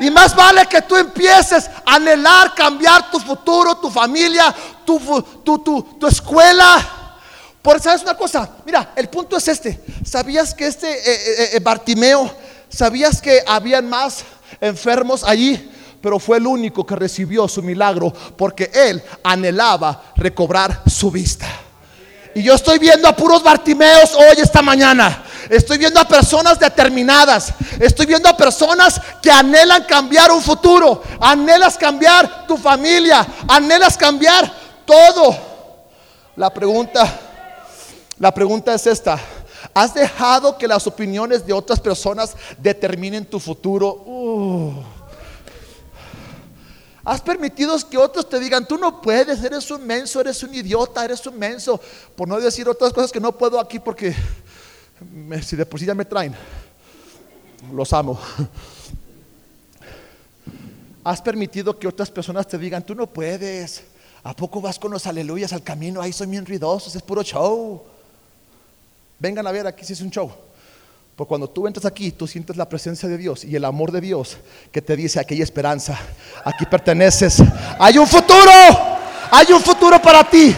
Y 0.00 0.10
más 0.10 0.34
vale 0.34 0.66
que 0.66 0.80
tú 0.82 0.96
empieces 0.96 1.68
a 1.84 1.96
anhelar 1.96 2.54
cambiar 2.54 3.10
tu 3.10 3.20
futuro, 3.20 3.76
tu 3.76 3.90
familia, 3.90 4.54
tu, 4.84 4.98
tu, 5.44 5.58
tu, 5.58 5.82
tu 5.98 6.06
escuela. 6.06 6.96
Porque 7.60 7.82
sabes 7.82 8.02
una 8.02 8.16
cosa, 8.16 8.48
mira, 8.64 8.92
el 8.96 9.10
punto 9.10 9.36
es 9.36 9.46
este. 9.48 9.78
¿Sabías 10.04 10.54
que 10.54 10.66
este 10.66 10.90
eh, 10.90 11.02
eh, 11.06 11.50
eh, 11.52 11.60
Bartimeo, 11.60 12.34
sabías 12.70 13.20
que 13.20 13.42
habían 13.46 13.90
más 13.90 14.24
enfermos 14.62 15.22
allí? 15.22 15.70
Pero 16.00 16.18
fue 16.18 16.38
el 16.38 16.46
único 16.46 16.84
que 16.86 16.96
recibió 16.96 17.46
su 17.48 17.62
milagro 17.62 18.12
porque 18.36 18.70
él 18.72 19.02
anhelaba 19.22 20.12
recobrar 20.16 20.82
su 20.86 21.10
vista. 21.10 21.46
Y 22.34 22.42
yo 22.42 22.54
estoy 22.54 22.78
viendo 22.78 23.08
a 23.08 23.16
puros 23.16 23.42
Bartimeos 23.42 24.14
hoy, 24.14 24.36
esta 24.38 24.62
mañana. 24.62 25.24
Estoy 25.48 25.78
viendo 25.78 25.98
a 25.98 26.06
personas 26.06 26.60
determinadas. 26.60 27.52
Estoy 27.80 28.06
viendo 28.06 28.28
a 28.28 28.36
personas 28.36 29.00
que 29.20 29.30
anhelan 29.32 29.84
cambiar 29.84 30.30
un 30.30 30.40
futuro. 30.40 31.02
Anhelas 31.20 31.76
cambiar 31.76 32.46
tu 32.46 32.56
familia. 32.56 33.26
Anhelas 33.48 33.96
cambiar 33.96 34.50
todo. 34.84 35.36
La 36.36 36.50
pregunta, 36.50 37.18
la 38.18 38.32
pregunta 38.32 38.74
es 38.74 38.86
esta. 38.86 39.18
¿Has 39.74 39.92
dejado 39.92 40.56
que 40.56 40.68
las 40.68 40.86
opiniones 40.86 41.44
de 41.44 41.52
otras 41.52 41.80
personas 41.80 42.36
determinen 42.58 43.24
tu 43.24 43.40
futuro? 43.40 44.04
Uh. 44.06 44.72
Has 47.10 47.20
permitido 47.20 47.76
que 47.90 47.98
otros 47.98 48.28
te 48.28 48.38
digan, 48.38 48.68
tú 48.68 48.78
no 48.78 49.02
puedes, 49.02 49.42
eres 49.42 49.68
un 49.72 49.84
menso, 49.84 50.20
eres 50.20 50.44
un 50.44 50.54
idiota, 50.54 51.04
eres 51.04 51.26
un 51.26 51.36
menso. 51.36 51.80
Por 52.14 52.28
no 52.28 52.38
decir 52.38 52.68
otras 52.68 52.92
cosas 52.92 53.10
que 53.10 53.18
no 53.18 53.36
puedo 53.36 53.58
aquí 53.58 53.80
porque 53.80 54.14
si 55.42 55.56
de 55.56 55.66
por 55.66 55.80
sí 55.80 55.86
ya 55.86 55.94
me 55.96 56.04
traen, 56.04 56.36
los 57.72 57.92
amo. 57.92 58.16
Has 61.02 61.20
permitido 61.20 61.76
que 61.76 61.88
otras 61.88 62.12
personas 62.12 62.46
te 62.46 62.56
digan, 62.56 62.86
tú 62.86 62.94
no 62.94 63.08
puedes. 63.08 63.82
¿A 64.22 64.32
poco 64.32 64.60
vas 64.60 64.78
con 64.78 64.92
los 64.92 65.04
aleluyas 65.04 65.52
al 65.52 65.64
camino? 65.64 66.00
Ahí 66.00 66.12
son 66.12 66.30
bien 66.30 66.46
ruidosos, 66.46 66.94
es 66.94 67.02
puro 67.02 67.24
show. 67.24 67.82
Vengan 69.18 69.48
a 69.48 69.50
ver, 69.50 69.66
aquí 69.66 69.84
si 69.84 69.94
es 69.94 70.00
un 70.00 70.12
show. 70.12 70.30
Porque 71.20 71.28
cuando 71.28 71.50
tú 71.50 71.66
entras 71.66 71.84
aquí, 71.84 72.12
tú 72.12 72.26
sientes 72.26 72.56
la 72.56 72.66
presencia 72.66 73.06
de 73.06 73.18
Dios 73.18 73.44
y 73.44 73.54
el 73.54 73.66
amor 73.66 73.92
de 73.92 74.00
Dios 74.00 74.38
que 74.72 74.80
te 74.80 74.96
dice 74.96 75.20
aquí 75.20 75.34
hay 75.34 75.42
esperanza, 75.42 75.98
aquí 76.42 76.64
perteneces, 76.64 77.42
hay 77.78 77.98
un 77.98 78.06
futuro, 78.06 78.50
hay 79.30 79.52
un 79.52 79.60
futuro 79.60 80.00
para 80.00 80.24
ti, 80.24 80.56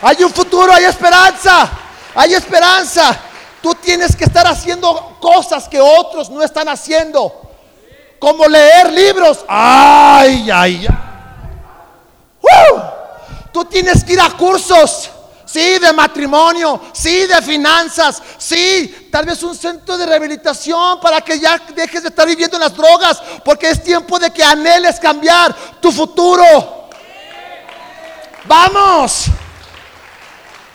hay 0.00 0.24
un 0.24 0.30
futuro, 0.30 0.72
hay 0.72 0.84
esperanza, 0.84 1.70
hay 2.14 2.32
esperanza. 2.32 3.14
Tú 3.60 3.74
tienes 3.74 4.16
que 4.16 4.24
estar 4.24 4.46
haciendo 4.46 5.18
cosas 5.20 5.68
que 5.68 5.78
otros 5.78 6.30
no 6.30 6.42
están 6.42 6.70
haciendo, 6.70 7.50
como 8.18 8.48
leer 8.48 8.90
libros. 8.90 9.44
Ay, 9.46 10.48
ay, 10.50 10.86
ay. 10.88 12.74
Tú 13.52 13.66
tienes 13.66 14.02
que 14.02 14.14
ir 14.14 14.20
a 14.22 14.30
cursos 14.30 15.10
sí, 15.50 15.78
de 15.78 15.92
matrimonio, 15.92 16.80
sí, 16.92 17.26
de 17.26 17.42
finanzas, 17.42 18.22
sí, 18.38 19.08
tal 19.10 19.26
vez 19.26 19.42
un 19.42 19.56
centro 19.56 19.98
de 19.98 20.06
rehabilitación 20.06 21.00
para 21.00 21.20
que 21.20 21.40
ya 21.40 21.58
dejes 21.74 22.02
de 22.02 22.08
estar 22.08 22.26
viviendo 22.26 22.56
en 22.56 22.62
las 22.62 22.74
drogas, 22.74 23.20
porque 23.44 23.70
es 23.70 23.82
tiempo 23.82 24.18
de 24.18 24.30
que 24.30 24.44
anheles 24.44 25.00
cambiar 25.00 25.54
tu 25.80 25.90
futuro. 25.90 26.88
Vamos. 28.44 29.24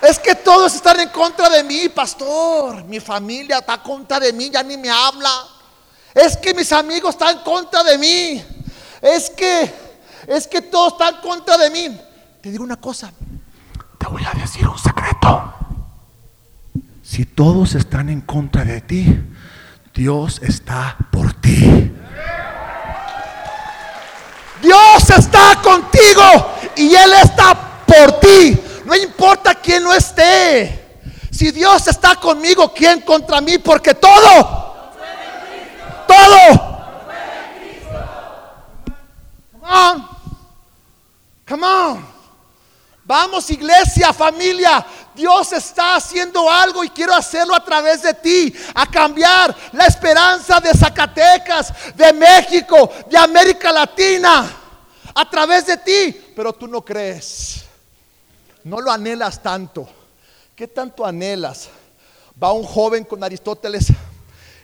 Es 0.01 0.19
que 0.19 0.35
todos 0.35 0.75
están 0.75 0.99
en 0.99 1.09
contra 1.09 1.49
de 1.49 1.63
mí, 1.63 1.89
pastor. 1.89 2.83
Mi 2.83 2.99
familia 2.99 3.59
está 3.59 3.75
en 3.75 3.79
contra 3.79 4.19
de 4.19 4.33
mí, 4.33 4.49
ya 4.49 4.61
ni 4.61 4.77
me 4.77 4.89
habla. 4.89 5.31
Es 6.13 6.37
que 6.37 6.53
mis 6.53 6.71
amigos 6.71 7.15
están 7.15 7.37
en 7.37 7.43
contra 7.43 7.83
de 7.83 7.97
mí. 7.97 8.45
Es 9.01 9.29
que, 9.29 9.73
es 10.27 10.47
que 10.47 10.61
todos 10.61 10.93
están 10.93 11.15
en 11.15 11.21
contra 11.21 11.57
de 11.57 11.69
mí. 11.69 12.01
Te 12.41 12.51
digo 12.51 12.63
una 12.63 12.79
cosa, 12.79 13.11
voy 14.07 14.23
a 14.25 14.37
decir 14.37 14.67
un 14.67 14.77
secreto. 14.77 15.53
Si 17.03 17.25
todos 17.25 17.75
están 17.75 18.09
en 18.09 18.21
contra 18.21 18.63
de 18.63 18.81
ti, 18.81 19.19
Dios 19.93 20.41
está 20.43 20.97
por 21.11 21.33
ti. 21.33 21.91
Dios 24.61 25.09
está 25.09 25.61
contigo 25.61 26.23
y 26.75 26.95
Él 26.95 27.13
está 27.23 27.55
por 27.85 28.19
ti. 28.19 28.59
No 28.85 28.95
importa 28.95 29.55
quién 29.55 29.83
no 29.83 29.93
esté. 29.93 30.99
Si 31.31 31.51
Dios 31.51 31.87
está 31.87 32.15
conmigo, 32.15 32.73
¿quién 32.73 33.01
contra 33.01 33.41
mí? 33.41 33.57
Porque 33.57 33.93
todo, 33.93 34.93
todo. 36.07 36.75
Come 39.51 39.65
on. 39.67 40.07
Come 41.47 41.65
on. 41.65 42.14
Vamos 43.07 43.51
iglesia, 43.51 44.11
familia, 44.11 44.83
Dios 45.13 45.53
está 45.53 45.95
haciendo 45.95 46.49
algo 46.49 46.83
y 46.83 46.89
quiero 46.89 47.13
hacerlo 47.13 47.53
a 47.53 47.63
través 47.63 48.01
de 48.01 48.15
ti, 48.15 48.51
a 48.73 48.87
cambiar 48.87 49.55
la 49.73 49.85
esperanza 49.85 50.59
de 50.59 50.73
Zacatecas, 50.73 51.71
de 51.95 52.11
México, 52.13 52.91
de 53.07 53.15
América 53.15 53.71
Latina, 53.71 54.51
a 55.13 55.29
través 55.29 55.67
de 55.67 55.77
ti. 55.77 56.19
Pero 56.35 56.51
tú 56.53 56.67
no 56.67 56.83
crees, 56.83 57.63
no 58.63 58.81
lo 58.81 58.91
anhelas 58.91 59.41
tanto. 59.41 59.87
¿Qué 60.55 60.67
tanto 60.67 61.05
anhelas? 61.05 61.69
Va 62.41 62.53
un 62.53 62.63
joven 62.63 63.03
con 63.03 63.23
Aristóteles 63.23 63.87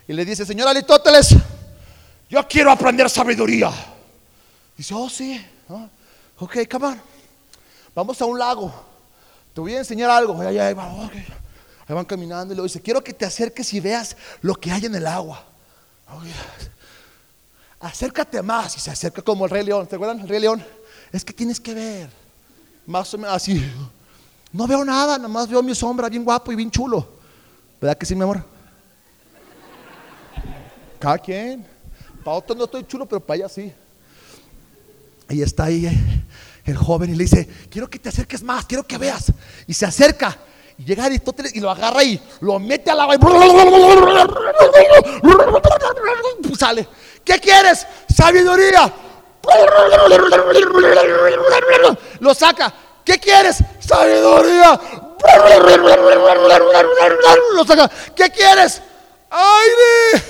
y 0.07 0.13
le 0.13 0.25
dice, 0.25 0.47
señor 0.47 0.67
Aristóteles, 0.67 1.35
yo 2.27 2.47
quiero 2.47 2.71
aprender 2.71 3.07
sabiduría. 3.07 3.71
Dice, 4.75 4.95
oh 4.95 5.07
sí, 5.07 5.39
ok, 6.39 6.57
come 6.67 6.87
on. 6.87 7.10
Vamos 7.93 8.21
a 8.21 8.25
un 8.25 8.39
lago. 8.39 8.71
Te 9.53 9.61
voy 9.61 9.73
a 9.75 9.79
enseñar 9.79 10.09
algo. 10.09 10.39
Ahí, 10.41 10.73
van 11.93 12.05
caminando 12.05 12.53
y 12.53 12.57
le 12.57 12.63
dice, 12.63 12.81
quiero 12.81 13.03
que 13.03 13.13
te 13.13 13.25
acerques 13.25 13.73
y 13.73 13.79
veas 13.79 14.15
lo 14.41 14.55
que 14.55 14.71
hay 14.71 14.85
en 14.85 14.95
el 14.95 15.05
agua. 15.05 15.43
Acércate 17.79 18.41
más. 18.41 18.77
Y 18.77 18.79
se 18.79 18.91
acerca 18.91 19.21
como 19.21 19.45
el 19.45 19.51
rey 19.51 19.63
león. 19.63 19.87
¿Te 19.87 19.95
acuerdan? 19.95 20.19
El 20.21 20.29
rey 20.29 20.39
león. 20.39 20.63
Es 21.11 21.25
que 21.25 21.33
tienes 21.33 21.59
que 21.59 21.73
ver. 21.73 22.09
Más 22.85 23.13
o 23.13 23.17
menos 23.17 23.35
así. 23.35 23.61
No 24.53 24.67
veo 24.67 24.83
nada, 24.83 25.17
nomás 25.17 25.47
veo 25.47 25.63
mi 25.63 25.73
sombra 25.73 26.09
bien 26.09 26.23
guapo 26.23 26.51
y 26.51 26.55
bien 26.55 26.69
chulo. 26.69 27.07
¿Verdad 27.79 27.97
que 27.97 28.05
sí, 28.05 28.15
mi 28.15 28.23
amor? 28.23 28.43
Cada 30.99 31.17
quien. 31.17 31.65
Para 32.23 32.37
otros 32.37 32.57
no 32.57 32.65
estoy 32.65 32.85
chulo, 32.85 33.05
pero 33.05 33.19
para 33.19 33.37
ella 33.37 33.49
sí. 33.49 33.73
Y 35.29 35.41
está 35.41 35.65
ahí 35.65 35.85
eh, 35.85 35.97
el 36.65 36.77
joven 36.77 37.11
y 37.11 37.15
le 37.15 37.23
dice, 37.23 37.47
quiero 37.69 37.89
que 37.89 37.99
te 37.99 38.09
acerques 38.09 38.43
más, 38.43 38.65
quiero 38.65 38.83
que 38.83 38.97
veas. 38.97 39.31
Y 39.67 39.73
se 39.73 39.85
acerca. 39.85 40.37
Y 40.77 40.85
llega 40.85 41.05
Aristóteles 41.05 41.55
y 41.55 41.59
lo 41.59 41.69
agarra 41.69 42.03
y 42.03 42.21
lo 42.41 42.59
mete 42.59 42.91
al 42.91 42.99
agua 42.99 43.15
y 43.15 43.19
sale. 46.55 46.87
¿Qué 47.23 47.39
quieres? 47.39 47.87
Sabiduría. 48.13 48.93
Lo 52.19 52.33
saca. 52.33 52.73
¿Qué 53.03 53.19
quieres? 53.19 53.57
Sabiduría. 53.79 54.79
Lo 57.53 57.65
saca. 57.65 57.89
¿Qué 58.15 58.29
quieres? 58.29 58.81
Aire. 59.29 60.23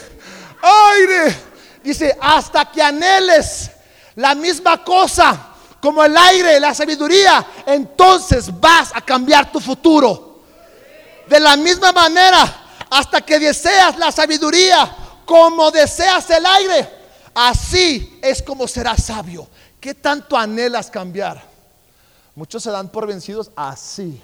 Aire. 0.61 1.35
Dice, 1.83 2.17
hasta 2.21 2.71
que 2.71 2.81
anheles 2.81 3.71
la 4.15 4.35
misma 4.35 4.83
cosa 4.83 5.50
como 5.81 6.03
el 6.03 6.15
aire, 6.15 6.59
la 6.59 6.73
sabiduría, 6.73 7.45
entonces 7.65 8.59
vas 8.59 8.91
a 8.93 9.01
cambiar 9.01 9.51
tu 9.51 9.59
futuro. 9.59 10.39
De 11.27 11.39
la 11.39 11.57
misma 11.57 11.91
manera, 11.91 12.85
hasta 12.89 13.21
que 13.21 13.39
deseas 13.39 13.97
la 13.97 14.11
sabiduría 14.11 14.95
como 15.25 15.71
deseas 15.71 16.29
el 16.29 16.45
aire, 16.45 16.89
así 17.33 18.19
es 18.21 18.41
como 18.41 18.67
serás 18.67 19.03
sabio. 19.05 19.47
¿Qué 19.79 19.95
tanto 19.95 20.37
anhelas 20.37 20.91
cambiar? 20.91 21.41
Muchos 22.35 22.61
se 22.61 22.69
dan 22.69 22.89
por 22.89 23.07
vencidos 23.07 23.49
así. 23.55 24.21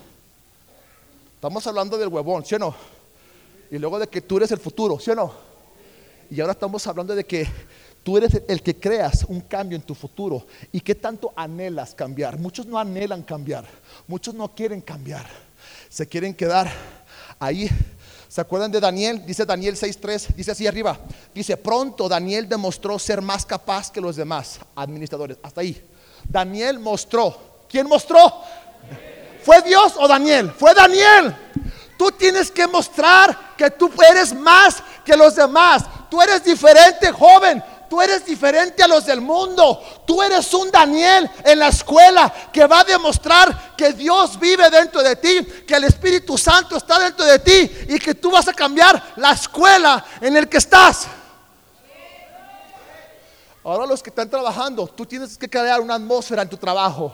Estamos 1.36 1.66
hablando 1.66 1.98
del 1.98 2.10
huevón, 2.10 2.46
¿sí 2.46 2.56
o 2.56 2.60
no? 2.60 2.76
Y 3.72 3.78
luego 3.78 4.00
de 4.00 4.08
que 4.08 4.22
tú 4.22 4.38
eres 4.38 4.52
el 4.52 4.60
futuro, 4.60 5.00
¿sí 5.00 5.12
o 5.12 5.16
no? 5.16 5.34
Y 6.30 6.40
ahora 6.42 6.54
estamos 6.54 6.86
hablando 6.86 7.16
de 7.16 7.24
que 7.26 7.48
tú 8.08 8.16
eres 8.16 8.42
el 8.48 8.64
que 8.64 8.80
creas 8.80 9.26
un 9.28 9.42
cambio 9.42 9.76
en 9.76 9.82
tu 9.82 9.94
futuro. 9.94 10.48
¿Y 10.72 10.80
qué 10.80 10.96
tanto 10.96 11.34
anhelas 11.36 11.94
cambiar? 11.94 12.40
Muchos 12.40 12.66
no 12.66 12.80
anhelan 12.80 13.22
cambiar. 13.22 13.66
Muchos 14.08 14.34
no 14.34 14.48
quieren 14.56 14.80
cambiar. 14.80 15.26
Se 15.90 16.08
quieren 16.08 16.34
quedar 16.34 16.72
ahí. 17.38 17.70
¿Se 18.30 18.40
acuerdan 18.40 18.72
de 18.72 18.80
Daniel? 18.80 19.26
Dice 19.26 19.46
Daniel 19.46 19.76
6.3, 19.76 20.36
dice 20.36 20.52
así 20.52 20.66
arriba. 20.66 20.98
Dice, 21.36 21.58
pronto 21.58 22.08
Daniel 22.08 22.48
demostró 22.48 22.98
ser 22.98 23.22
más 23.22 23.46
capaz 23.46 23.92
que 23.92 24.00
los 24.00 24.16
demás 24.16 24.58
administradores. 24.74 25.38
Hasta 25.44 25.60
ahí. 25.60 25.86
Daniel 26.30 26.80
mostró. 26.80 27.38
¿Quién 27.68 27.88
mostró? 27.88 28.22
¿Fue 29.44 29.62
Dios 29.64 29.96
o 29.98 30.08
Daniel? 30.08 30.50
Fue 30.58 30.74
Daniel. 30.74 31.36
Tú 31.98 32.10
tienes 32.12 32.52
que 32.52 32.68
mostrar 32.68 33.54
que 33.58 33.70
tú 33.70 33.92
eres 34.10 34.34
más 34.34 34.82
que 35.04 35.18
los 35.18 35.36
demás. 35.36 35.84
Tú 36.10 36.22
eres 36.22 36.42
diferente, 36.46 37.12
joven. 37.12 37.62
Tú 37.90 38.02
eres 38.02 38.26
diferente 38.26 38.84
a 38.84 38.88
los 38.88 39.06
del 39.06 39.22
mundo. 39.22 39.82
Tú 40.06 40.22
eres 40.22 40.54
un 40.54 40.70
Daniel 40.70 41.30
en 41.44 41.60
la 41.60 41.70
escuela 41.70 42.34
que 42.52 42.66
va 42.66 42.82
a 42.82 42.84
demostrar 42.84 43.76
que 43.76 43.94
Dios 43.94 44.40
vive 44.40 44.70
dentro 44.70 45.02
de 45.02 45.16
ti, 45.16 45.46
que 45.66 45.76
el 45.76 45.86
Espíritu 45.86 46.38
Santo 46.38 46.78
está 46.78 47.00
dentro 47.00 47.26
de 47.26 47.40
ti 47.40 47.72
y 47.90 48.00
que 48.00 48.16
tú 48.16 48.32
vas 48.32 48.48
a 48.48 48.54
cambiar 48.54 49.14
la 49.16 49.32
escuela 49.32 50.06
en 50.22 50.36
el 50.36 50.50
que 50.50 50.58
estás. 50.58 51.08
Ahora 53.64 53.86
los 53.86 54.02
que 54.02 54.10
están 54.10 54.30
trabajando, 54.30 54.88
tú 54.88 55.06
tienes 55.06 55.38
que 55.38 55.50
crear 55.50 55.82
una 55.82 55.96
atmósfera 55.96 56.42
en 56.42 56.50
tu 56.50 56.58
trabajo. 56.58 57.14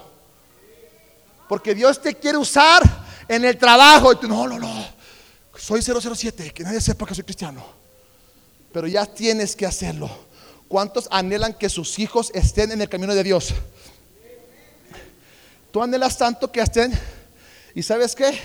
Porque 1.49 1.73
Dios 1.73 1.99
te 1.99 2.15
quiere 2.15 2.37
usar 2.37 2.83
en 3.27 3.43
el 3.45 3.57
trabajo. 3.57 4.13
No, 4.23 4.47
no, 4.47 4.59
no. 4.59 4.85
Soy 5.57 5.81
007, 5.81 6.51
que 6.51 6.63
nadie 6.63 6.81
sepa 6.81 7.05
que 7.05 7.15
soy 7.15 7.23
cristiano. 7.23 7.63
Pero 8.71 8.87
ya 8.87 9.05
tienes 9.05 9.55
que 9.55 9.65
hacerlo. 9.65 10.09
¿Cuántos 10.73 11.07
anhelan 11.11 11.53
que 11.53 11.69
sus 11.69 11.99
hijos 11.99 12.31
estén 12.33 12.71
en 12.71 12.81
el 12.81 12.89
camino 12.89 13.13
de 13.13 13.23
Dios? 13.23 13.53
Tú 15.69 15.83
anhelas 15.83 16.17
tanto 16.17 16.51
que 16.51 16.61
estén. 16.61 16.99
¿Y 17.75 17.83
sabes 17.83 18.15
qué? 18.15 18.35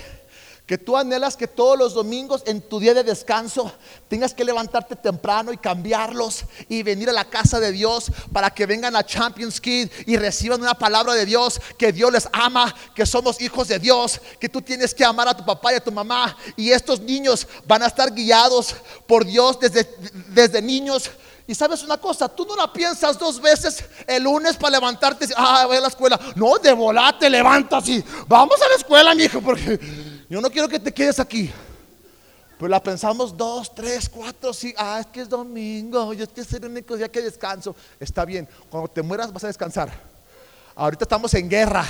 Que 0.67 0.77
tú 0.77 0.95
anhelas 0.95 1.35
que 1.35 1.47
todos 1.47 1.75
los 1.75 1.95
domingos 1.95 2.43
en 2.45 2.61
tu 2.61 2.79
día 2.79 2.93
de 2.93 3.03
descanso 3.03 3.73
tengas 4.09 4.35
que 4.35 4.45
levantarte 4.45 4.95
temprano 4.95 5.51
y 5.51 5.57
cambiarlos 5.57 6.43
y 6.67 6.83
venir 6.83 7.09
a 7.09 7.13
la 7.13 7.25
casa 7.25 7.59
de 7.59 7.71
Dios 7.71 8.11
para 8.31 8.51
que 8.51 8.67
vengan 8.67 8.95
a 8.95 9.03
Champions 9.03 9.59
Kid 9.59 9.89
y 10.05 10.15
reciban 10.15 10.61
una 10.61 10.75
palabra 10.75 11.15
de 11.15 11.25
Dios, 11.25 11.59
que 11.79 11.91
Dios 11.91 12.11
les 12.11 12.29
ama, 12.31 12.75
que 12.93 13.07
somos 13.07 13.41
hijos 13.41 13.69
de 13.69 13.79
Dios, 13.79 14.21
que 14.39 14.49
tú 14.49 14.61
tienes 14.61 14.93
que 14.93 15.03
amar 15.03 15.27
a 15.27 15.35
tu 15.35 15.43
papá 15.43 15.73
y 15.73 15.77
a 15.77 15.83
tu 15.83 15.91
mamá 15.91 16.37
y 16.55 16.69
estos 16.69 16.99
niños 16.99 17.47
van 17.65 17.81
a 17.81 17.87
estar 17.87 18.13
guiados 18.13 18.75
por 19.07 19.25
Dios 19.25 19.59
desde, 19.59 19.89
desde 20.27 20.61
niños. 20.61 21.09
Y 21.49 21.55
sabes 21.55 21.81
una 21.81 21.97
cosa, 21.97 22.29
tú 22.29 22.45
no 22.45 22.55
la 22.55 22.71
piensas 22.71 23.17
dos 23.17 23.41
veces 23.41 23.83
el 24.05 24.21
lunes 24.21 24.55
para 24.55 24.73
levantarte 24.73 25.25
y 25.25 25.27
decir, 25.29 25.35
ah, 25.35 25.63
voy 25.65 25.77
a 25.77 25.81
la 25.81 25.87
escuela. 25.87 26.19
No, 26.35 26.59
de 26.59 26.71
volada 26.73 27.17
te 27.17 27.27
levantas 27.27 27.89
y 27.89 28.05
vamos 28.27 28.61
a 28.61 28.67
la 28.67 28.75
escuela, 28.75 29.15
mi 29.15 29.23
hijo, 29.23 29.41
porque 29.41 29.79
yo 30.29 30.41
no 30.41 30.51
quiero 30.51 30.69
que 30.69 30.79
te 30.79 30.93
quedes 30.93 31.19
aquí. 31.19 31.51
Pero 32.55 32.69
la 32.69 32.83
pensamos 32.83 33.35
dos, 33.35 33.73
tres, 33.73 34.07
cuatro, 34.07 34.53
sí. 34.53 34.75
Ah, 34.77 34.99
es 34.99 35.07
que 35.07 35.21
es 35.21 35.29
domingo, 35.29 36.13
yo 36.13 36.27
es 36.35 36.53
el 36.53 36.65
único 36.65 36.95
día 36.95 37.09
que 37.09 37.19
descanso. 37.19 37.75
Está 37.99 38.25
bien, 38.25 38.47
cuando 38.69 38.87
te 38.87 39.01
mueras 39.01 39.33
vas 39.33 39.43
a 39.45 39.47
descansar. 39.47 39.91
Ahorita 40.75 41.03
estamos 41.03 41.33
en 41.33 41.49
guerra 41.49 41.83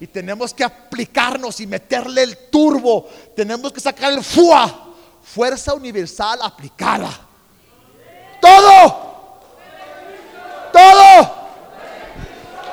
y 0.00 0.08
tenemos 0.08 0.52
que 0.52 0.64
aplicarnos 0.64 1.60
y 1.60 1.68
meterle 1.68 2.24
el 2.24 2.36
turbo. 2.50 3.08
Tenemos 3.36 3.70
que 3.72 3.78
sacar 3.78 4.12
el 4.12 4.24
FUA, 4.24 4.94
fuerza 5.22 5.74
universal 5.74 6.40
aplicada. 6.42 7.25
Todo. 8.46 8.96
Todo. 10.72 11.34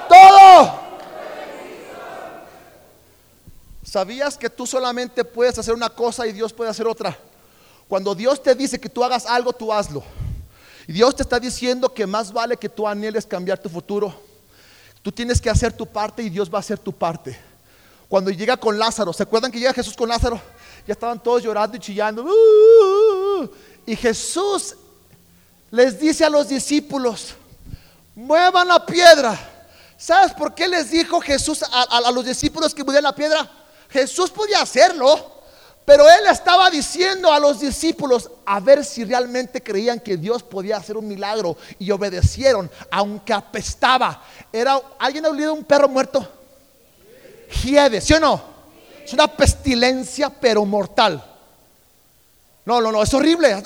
Todo. 0.08 0.80
¿Sabías 3.84 4.38
que 4.38 4.50
tú 4.50 4.68
solamente 4.68 5.24
puedes 5.24 5.58
hacer 5.58 5.74
una 5.74 5.90
cosa 5.90 6.28
y 6.28 6.32
Dios 6.32 6.54
puede 6.54 6.70
hacer 6.70 6.88
otra? 6.88 7.18
Cuando 7.88 8.14
Dios 8.14 8.42
te 8.42 8.54
dice 8.56 8.80
que 8.80 8.90
tú 8.90 9.04
hagas 9.04 9.26
algo, 9.26 9.54
tú 9.54 9.74
hazlo. 9.74 10.04
Y 10.88 10.94
Dios 10.94 11.16
te 11.16 11.24
está 11.24 11.40
diciendo 11.40 11.92
que 11.94 12.06
más 12.06 12.32
vale 12.32 12.58
que 12.58 12.70
tú 12.70 12.88
anheles 12.88 13.26
cambiar 13.26 13.58
tu 13.58 13.70
futuro. 13.70 14.14
Tú 15.02 15.12
tienes 15.12 15.42
que 15.42 15.50
hacer 15.50 15.74
tu 15.74 15.86
parte 15.86 16.22
y 16.22 16.30
Dios 16.30 16.52
va 16.52 16.58
a 16.58 16.60
hacer 16.60 16.78
tu 16.78 16.92
parte. 16.92 17.38
Cuando 18.08 18.30
llega 18.30 18.58
con 18.58 18.78
Lázaro, 18.78 19.12
¿se 19.12 19.24
acuerdan 19.24 19.52
que 19.52 19.60
llega 19.60 19.74
Jesús 19.74 19.96
con 19.96 20.10
Lázaro? 20.10 20.40
Ya 20.86 20.94
estaban 20.94 21.22
todos 21.22 21.42
llorando 21.42 21.78
y 21.78 21.80
chillando. 21.80 22.26
Y 23.86 23.96
Jesús 23.96 24.76
les 25.74 26.00
dice 26.00 26.24
a 26.24 26.30
los 26.30 26.50
discípulos, 26.50 27.34
muevan 28.14 28.68
la 28.68 28.86
piedra. 28.86 29.36
¿Sabes 29.98 30.32
por 30.34 30.54
qué 30.54 30.68
les 30.68 30.92
dijo 30.92 31.20
Jesús 31.20 31.64
a, 31.64 32.12
los 32.12 32.24
discípulos 32.24 32.76
que 32.76 32.84
movieran 32.84 33.06
la 33.06 33.16
piedra? 33.16 33.50
Jesús 33.90 34.30
podía 34.30 34.62
hacerlo, 34.62 35.42
pero 35.84 36.08
él 36.08 36.28
estaba 36.30 36.70
diciendo 36.70 37.34
a 37.34 37.40
los 37.40 37.60
discípulos 37.60 38.30
a 38.46 38.60
ver 38.60 38.86
si 38.86 39.04
realmente 39.04 39.64
creían 39.64 40.00
que 40.00 40.16
Dios 40.16 40.44
podía 40.44 40.78
hacer 40.78 40.96
un 40.96 41.08
milagro 41.08 41.58
y 41.80 41.90
obedecieron, 41.90 42.70
aunque 42.92 43.34
apestaba. 43.34 44.22
Era, 44.52 44.80
¿Alguien 45.00 45.26
ha 45.26 45.30
olido 45.30 45.56
un 45.56 45.64
perro 45.64 45.90
muerto? 45.90 46.28
Hiede, 47.64 48.00
¿sí 48.00 48.14
o 48.14 48.20
no? 48.20 48.44
Es 49.04 49.12
una 49.12 49.26
pestilencia, 49.26 50.30
pero 50.30 50.64
mortal. 50.66 51.24
No, 52.64 52.80
no, 52.80 52.92
no, 52.92 53.02
es 53.02 53.12
horrible. 53.12 53.60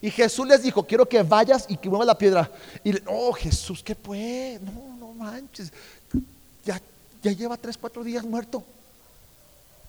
Y 0.00 0.10
Jesús 0.10 0.46
les 0.46 0.62
dijo, 0.62 0.84
quiero 0.86 1.08
que 1.08 1.22
vayas 1.22 1.66
y 1.68 1.76
que 1.76 1.88
muevas 1.88 2.06
la 2.06 2.16
piedra. 2.16 2.50
Y, 2.84 2.92
oh 3.06 3.32
Jesús, 3.32 3.82
¿qué 3.82 3.94
puede? 3.94 4.60
No, 4.60 4.96
no 4.98 5.12
manches. 5.12 5.72
Ya, 6.64 6.80
ya 7.22 7.32
lleva 7.32 7.56
tres, 7.56 7.76
cuatro 7.76 8.04
días 8.04 8.24
muerto. 8.24 8.62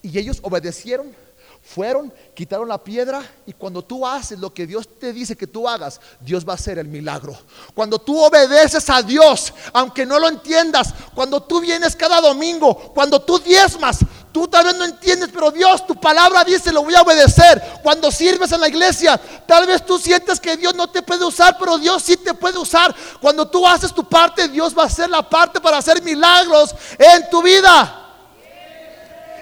Y 0.02 0.18
ellos 0.18 0.40
obedecieron 0.42 1.14
fueron, 1.62 2.12
quitaron 2.34 2.68
la 2.68 2.84
piedra 2.84 3.22
y 3.46 3.54
cuando 3.54 3.84
tú 3.84 4.06
haces 4.06 4.40
lo 4.40 4.54
que 4.54 4.66
Dios 4.66 4.88
te 4.98 5.14
dice 5.14 5.36
que 5.36 5.46
tú 5.46 5.68
hagas, 5.68 6.02
Dios 6.20 6.48
va 6.48 6.54
a 6.54 6.56
hacer 6.56 6.80
el 6.80 6.88
milagro. 6.88 7.38
Cuando 7.76 8.00
tú 8.00 8.20
obedeces 8.20 8.90
a 8.90 9.04
Dios, 9.04 9.54
aunque 9.74 10.06
no 10.06 10.18
lo 10.18 10.28
entiendas, 10.28 10.94
cuando 11.14 11.44
tú 11.44 11.60
vienes 11.60 11.96
cada 11.96 12.22
domingo, 12.22 12.76
cuando 12.94 13.22
tú 13.22 13.38
diezmas, 13.40 14.00
tú 14.32 14.48
tal 14.48 14.66
vez 14.66 14.76
no 14.78 14.86
entiendes, 14.86 15.30
pero 15.34 15.52
Dios, 15.52 15.86
tu 15.86 15.96
palabra 15.96 16.44
dice, 16.44 16.72
lo 16.72 16.84
voy 16.84 16.96
a 16.96 17.02
obedecer. 17.02 17.62
Cuando 17.84 18.12
sirves 18.12 18.52
en 18.52 18.62
la 18.62 18.68
iglesia, 18.68 19.20
tal 19.46 19.68
vez 19.68 19.86
tú 19.86 20.00
sientes 20.00 20.40
que 20.40 20.58
Dios 20.58 20.74
no 20.74 20.90
te 20.90 21.04
puede 21.04 21.24
usar, 21.24 21.56
pero 21.60 21.78
Dios 21.78 22.02
sí 22.02 22.18
te 22.18 22.34
puede 22.34 22.58
usar. 22.58 22.96
Cuando 23.22 23.48
tú 23.48 23.68
haces 23.68 23.94
tu 23.94 24.04
parte, 24.08 24.48
Dios 24.48 24.76
va 24.78 24.84
a 24.84 24.88
hacer 24.88 25.10
la 25.10 25.28
parte 25.28 25.62
para 25.62 25.78
hacer 25.78 26.02
milagros 26.02 26.74
en 26.98 27.30
tu 27.30 27.44
vida. 27.44 28.09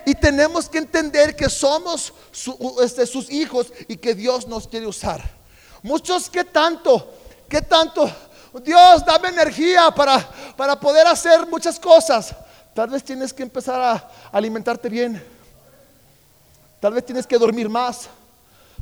Y 0.08 0.16
tenemos 0.16 0.70
que 0.70 0.78
entender 0.78 1.36
que 1.36 1.50
somos 1.50 2.14
este, 2.82 3.06
sus 3.06 3.30
hijos 3.30 3.74
y 3.90 3.98
que 3.98 4.16
Dios 4.16 4.48
nos 4.48 4.66
quiere 4.66 4.88
usar. 4.88 5.22
Muchos, 5.84 6.30
¿qué 6.30 6.46
tanto? 6.46 7.14
¿Qué 7.50 7.62
tanto? 7.62 8.10
Dios, 8.64 9.06
dame 9.06 9.28
energía 9.28 9.92
para, 9.92 10.18
para 10.56 10.80
poder 10.80 11.06
hacer 11.08 11.46
muchas 11.48 11.78
cosas. 11.78 12.34
Tal 12.74 12.90
vez 12.90 13.04
tienes 13.04 13.34
que 13.34 13.44
empezar 13.44 13.82
a 13.82 14.10
alimentarte 14.32 14.88
bien. 14.88 15.22
Tal 16.80 16.94
vez 16.94 17.06
tienes 17.06 17.28
que 17.28 17.38
dormir 17.38 17.68
más. 17.68 18.08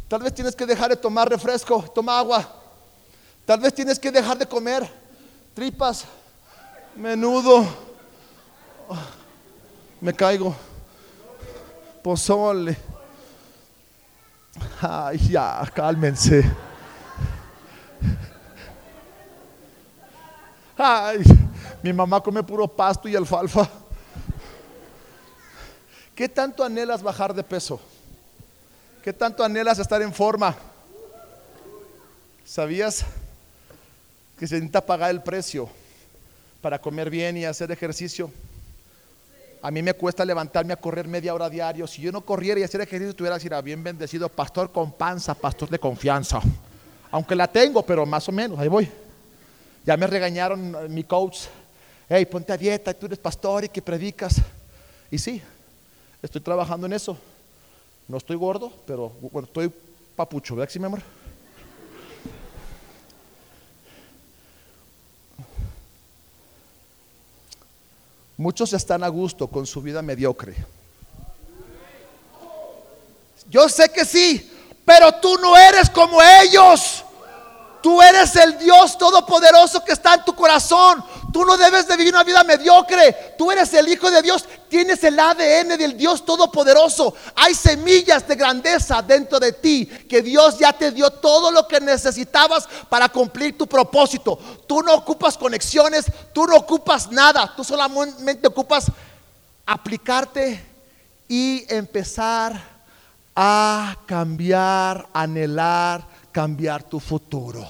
Tal 0.07 0.21
vez 0.21 0.31
tienes 0.31 0.55
que 0.55 0.67
dejar 0.67 0.91
de 0.91 0.95
tomar 0.95 1.27
refresco, 1.27 1.81
toma 1.95 2.19
agua. 2.19 2.47
Tal 3.47 3.59
vez 3.59 3.73
tienes 3.73 3.97
que 3.97 4.11
dejar 4.11 4.37
de 4.37 4.45
comer 4.45 4.87
tripas, 5.55 6.05
menudo. 6.95 7.65
Me 9.99 10.13
caigo. 10.13 10.55
Pozole. 12.05 12.77
Ay, 14.79 15.17
ya, 15.17 15.67
cálmense. 15.73 16.45
Ay, 20.77 21.23
mi 21.81 21.91
mamá 21.91 22.21
come 22.21 22.43
puro 22.43 22.67
pasto 22.67 23.09
y 23.09 23.15
alfalfa. 23.15 23.67
¿Qué 26.13 26.29
tanto 26.29 26.63
anhelas 26.63 27.01
bajar 27.01 27.33
de 27.33 27.41
peso? 27.41 27.81
¿Qué 29.03 29.11
tanto 29.11 29.43
anhelas 29.43 29.79
estar 29.79 29.99
en 30.03 30.13
forma? 30.13 30.55
¿Sabías 32.45 33.03
que 34.37 34.45
se 34.45 34.53
necesita 34.57 34.85
pagar 34.85 35.09
el 35.09 35.23
precio 35.23 35.67
para 36.61 36.79
comer 36.79 37.09
bien 37.09 37.35
y 37.37 37.45
hacer 37.45 37.71
ejercicio? 37.71 38.29
A 39.65 39.71
mí 39.71 39.81
me 39.81 39.95
cuesta 39.95 40.23
levantarme 40.23 40.73
a 40.73 40.75
correr 40.75 41.07
media 41.07 41.33
hora 41.33 41.49
diario. 41.49 41.87
Si 41.87 41.99
yo 41.99 42.11
no 42.11 42.21
corriera 42.21 42.59
y 42.59 42.63
hacer 42.63 42.81
ejercicio, 42.81 43.15
tuviera 43.15 43.39
que 43.39 43.61
bien 43.63 43.83
bendecido, 43.83 44.29
pastor 44.29 44.71
con 44.71 44.91
panza, 44.91 45.33
pastor 45.33 45.71
de 45.71 45.79
confianza. 45.79 46.39
Aunque 47.09 47.35
la 47.35 47.47
tengo, 47.47 47.81
pero 47.81 48.05
más 48.05 48.29
o 48.29 48.31
menos, 48.31 48.59
ahí 48.59 48.67
voy. 48.67 48.87
Ya 49.83 49.97
me 49.97 50.05
regañaron 50.05 50.75
eh, 50.75 50.87
mi 50.87 51.03
coach. 51.03 51.45
Hey, 52.07 52.27
ponte 52.27 52.53
a 52.53 52.57
dieta, 52.57 52.93
tú 52.93 53.07
eres 53.07 53.17
pastor 53.17 53.63
y 53.63 53.69
que 53.69 53.81
predicas. 53.81 54.35
Y 55.09 55.17
sí, 55.17 55.41
estoy 56.21 56.41
trabajando 56.41 56.85
en 56.85 56.93
eso. 56.93 57.17
No 58.07 58.17
estoy 58.17 58.35
gordo, 58.35 58.71
pero 58.85 59.13
bueno, 59.19 59.47
estoy 59.47 59.73
papucho, 60.15 60.55
¿verdad 60.55 60.67
que 60.67 60.73
sí, 60.73 60.79
mi 60.79 60.85
amor? 60.85 61.01
Muchos 68.37 68.73
están 68.73 69.03
a 69.03 69.07
gusto 69.07 69.47
con 69.47 69.65
su 69.65 69.81
vida 69.81 70.01
mediocre. 70.01 70.55
Yo 73.49 73.69
sé 73.69 73.89
que 73.89 74.03
sí, 74.03 74.51
pero 74.83 75.13
tú 75.13 75.37
no 75.37 75.55
eres 75.55 75.89
como 75.89 76.19
ellos. 76.21 77.04
Tú 77.85 78.01
eres 78.01 78.35
el 78.35 78.57
Dios 78.57 78.97
todopoderoso 78.97 79.85
que 79.85 79.91
está 79.91 80.15
en 80.15 80.25
tu 80.25 80.33
corazón. 80.33 81.05
Tú 81.31 81.45
no 81.45 81.55
debes 81.55 81.87
de 81.87 81.95
vivir 81.95 82.15
una 82.15 82.23
vida 82.23 82.43
mediocre. 82.43 83.35
Tú 83.37 83.51
eres 83.51 83.71
el 83.75 83.87
Hijo 83.87 84.09
de 84.09 84.23
Dios. 84.23 84.43
Tienes 84.67 85.03
el 85.03 85.19
ADN 85.19 85.77
del 85.77 85.95
Dios 85.95 86.25
todopoderoso. 86.25 87.13
Hay 87.35 87.53
semillas 87.53 88.27
de 88.27 88.37
grandeza 88.37 89.03
dentro 89.03 89.39
de 89.39 89.51
ti 89.51 89.85
que 89.85 90.23
Dios 90.23 90.57
ya 90.57 90.73
te 90.73 90.89
dio 90.89 91.11
todo 91.11 91.51
lo 91.51 91.67
que 91.67 91.79
necesitabas 91.79 92.67
para 92.89 93.07
cumplir 93.07 93.55
tu 93.55 93.67
propósito. 93.67 94.39
Tú 94.65 94.81
no 94.81 94.95
ocupas 94.95 95.37
conexiones. 95.37 96.05
Tú 96.33 96.47
no 96.47 96.55
ocupas 96.55 97.11
nada. 97.11 97.53
Tú 97.55 97.63
solamente 97.63 98.47
ocupas 98.47 98.85
aplicarte 99.63 100.65
y 101.27 101.71
empezar 101.71 102.59
a 103.35 103.95
cambiar, 104.07 105.07
anhelar 105.13 106.14
cambiar 106.35 106.83
tu 106.83 106.99
futuro. 106.99 107.65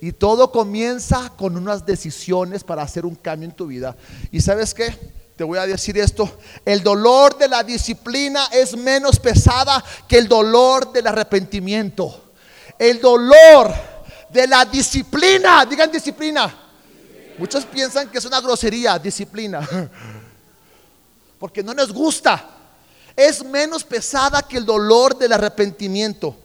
Y 0.00 0.12
todo 0.12 0.50
comienza 0.50 1.30
con 1.36 1.58
unas 1.58 1.84
decisiones 1.84 2.64
para 2.64 2.80
hacer 2.82 3.04
un 3.04 3.14
cambio 3.14 3.50
en 3.50 3.54
tu 3.54 3.66
vida. 3.66 3.94
¿Y 4.30 4.40
sabes 4.40 4.72
qué? 4.72 4.96
Te 5.36 5.44
voy 5.44 5.58
a 5.58 5.66
decir 5.66 5.98
esto, 5.98 6.38
el 6.64 6.82
dolor 6.82 7.36
de 7.36 7.48
la 7.48 7.62
disciplina 7.62 8.46
es 8.50 8.74
menos 8.78 9.20
pesada 9.20 9.84
que 10.08 10.16
el 10.16 10.26
dolor 10.26 10.90
del 10.90 11.06
arrepentimiento. 11.06 12.32
El 12.78 12.98
dolor 12.98 13.74
de 14.30 14.46
la 14.46 14.64
disciplina, 14.64 15.66
digan 15.66 15.92
disciplina. 15.92 16.50
Muchos 17.36 17.66
piensan 17.66 18.08
que 18.08 18.16
es 18.16 18.24
una 18.24 18.40
grosería, 18.40 18.98
disciplina. 18.98 19.68
Porque 21.38 21.62
no 21.62 21.74
nos 21.74 21.92
gusta. 21.92 22.42
Es 23.14 23.44
menos 23.44 23.84
pesada 23.84 24.40
que 24.40 24.56
el 24.56 24.64
dolor 24.64 25.18
del 25.18 25.34
arrepentimiento. 25.34 26.38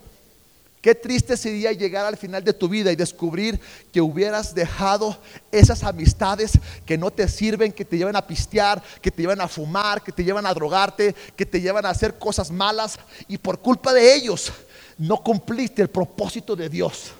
Qué 0.87 0.95
triste 0.95 1.35
sería 1.35 1.73
llegar 1.73 2.05
al 2.05 2.15
final 2.15 2.41
de 2.41 2.53
tu 2.53 2.69
vida 2.69 2.89
y 2.89 2.95
descubrir 2.95 3.59
que 3.91 3.99
hubieras 3.99 4.55
dejado 4.55 5.17
esas 5.51 5.83
amistades 5.83 6.53
que 6.85 6.97
no 6.97 7.11
te 7.11 7.27
sirven, 7.27 7.73
que 7.73 7.83
te 7.83 7.97
llevan 7.97 8.15
a 8.15 8.25
pistear, 8.25 8.81
que 9.01 9.11
te 9.11 9.21
llevan 9.21 9.41
a 9.41 9.49
fumar, 9.49 10.01
que 10.01 10.13
te 10.13 10.23
llevan 10.23 10.45
a 10.45 10.53
drogarte, 10.53 11.13
que 11.35 11.45
te 11.45 11.59
llevan 11.59 11.85
a 11.85 11.89
hacer 11.89 12.17
cosas 12.17 12.49
malas 12.49 12.97
y 13.27 13.37
por 13.37 13.59
culpa 13.59 13.91
de 13.91 14.15
ellos 14.15 14.53
no 14.97 15.17
cumpliste 15.17 15.81
el 15.81 15.89
propósito 15.89 16.55
de 16.55 16.69
Dios. 16.69 17.11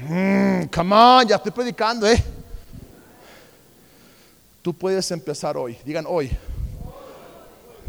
Mm, 0.00 0.64
come 0.74 0.96
on, 0.96 1.28
ya 1.28 1.36
estoy 1.36 1.52
predicando, 1.52 2.04
¿eh? 2.04 2.20
Tú 4.60 4.74
puedes 4.74 5.08
empezar 5.12 5.56
hoy. 5.56 5.78
Digan 5.84 6.04
hoy. 6.08 6.36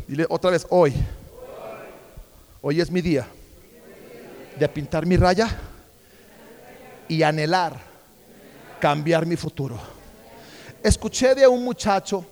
Dile 0.07 0.27
otra 0.29 0.51
vez 0.51 0.67
hoy. 0.69 0.93
Hoy 2.61 2.79
es 2.79 2.91
mi 2.91 3.01
día 3.01 3.27
de 4.59 4.67
pintar 4.67 5.05
mi 5.05 5.15
raya 5.15 5.49
y 7.07 7.23
anhelar 7.23 7.79
cambiar 8.79 9.25
mi 9.25 9.35
futuro. 9.35 9.79
Escuché 10.83 11.33
de 11.33 11.47
un 11.47 11.63
muchacho 11.63 12.25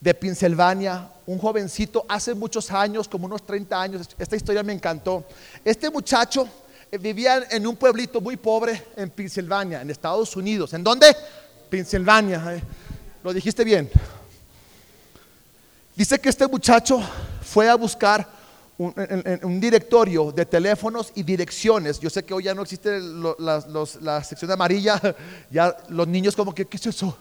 de 0.00 0.14
Pensilvania, 0.14 1.08
un 1.26 1.38
jovencito, 1.38 2.04
hace 2.08 2.34
muchos 2.34 2.70
años, 2.70 3.08
como 3.08 3.26
unos 3.26 3.44
30 3.44 3.80
años, 3.80 4.08
esta 4.18 4.36
historia 4.36 4.62
me 4.62 4.72
encantó. 4.72 5.24
Este 5.64 5.90
muchacho 5.90 6.48
eh, 6.90 6.98
vivía 6.98 7.46
en 7.50 7.66
un 7.66 7.76
pueblito 7.76 8.20
muy 8.20 8.36
pobre 8.36 8.82
en 8.96 9.10
Pensilvania, 9.10 9.80
en 9.80 9.90
Estados 9.90 10.36
Unidos. 10.36 10.72
¿En 10.74 10.82
dónde? 10.82 11.14
Pensilvania. 11.70 12.56
Eh. 12.56 12.62
Lo 13.22 13.32
dijiste 13.32 13.64
bien. 13.64 13.90
Dice 15.96 16.18
que 16.18 16.28
este 16.28 16.46
muchacho 16.46 17.00
fue 17.42 17.68
a 17.68 17.74
buscar 17.76 18.33
un, 18.78 19.60
directorio 19.60 20.32
de 20.32 20.46
teléfonos 20.46 21.12
y 21.14 21.22
direcciones. 21.22 22.00
Yo 22.00 22.10
sé 22.10 22.24
que 22.24 22.34
hoy 22.34 22.44
ya 22.44 22.54
no 22.54 22.62
existe 22.62 23.00
la 23.00 24.24
sección 24.24 24.50
amarilla, 24.50 25.00
ya 25.50 25.76
los 25.88 26.08
niños 26.08 26.34
como 26.34 26.54
que, 26.54 26.66
¿qué 26.66 26.76
es 26.76 26.86
eso? 26.86 27.16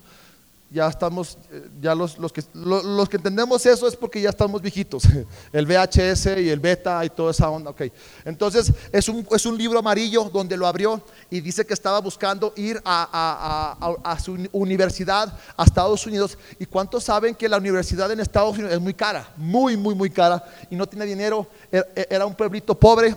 Ya 0.74 0.88
estamos, 0.88 1.38
eh, 1.52 1.70
ya 1.80 1.94
los, 1.94 2.18
los, 2.18 2.34
que, 2.34 2.44
los, 2.54 3.08
que 3.08 3.18
entendemos 3.18 3.64
eso 3.66 3.88
es 3.88 3.96
porque 3.96 4.20
ya 4.20 4.30
estamos 4.30 4.60
viejitos, 4.60 5.04
el 5.54 5.68
VHS 5.68 6.38
y 6.40 6.50
el 6.50 6.60
beta 6.60 7.06
y 7.06 7.10
toda 7.12 7.30
esa 7.30 7.50
onda, 7.50 7.70
ok. 7.70 7.84
Entonces 8.26 8.74
es 8.92 9.08
un, 9.08 9.26
es 9.32 9.46
un 9.46 9.56
libro 9.56 9.78
amarillo 9.78 10.24
donde 10.34 10.58
lo 10.58 10.66
abrió 10.66 11.02
y 11.30 11.42
dice 11.42 11.64
que 11.66 11.76
estaba 11.76 12.00
buscando 12.02 12.54
ir 12.56 12.82
a, 12.84 13.78
a, 13.80 14.12
a, 14.12 14.20
su 14.20 14.38
universidad 14.52 15.38
a 15.56 15.64
Estados 15.64 16.06
Unidos. 16.08 16.38
¿Y 16.58 16.66
cuántos 16.66 17.04
saben 17.04 17.36
que 17.36 17.48
la 17.48 17.58
universidad 17.58 18.12
en 18.12 18.20
Estados 18.20 18.56
Unidos 18.56 18.74
es 18.74 18.82
muy 18.82 18.96
cara? 18.96 19.32
Muy, 19.38 19.78
muy, 19.78 19.94
muy 19.94 20.10
cara. 20.10 20.44
Y 20.72 20.76
no 20.76 20.88
tiene 20.88 21.06
dinero, 21.06 21.48
e, 21.72 21.84
e, 21.96 22.08
era 22.10 22.26
un 22.26 22.34
pueblito 22.34 22.74
pobre. 22.74 23.16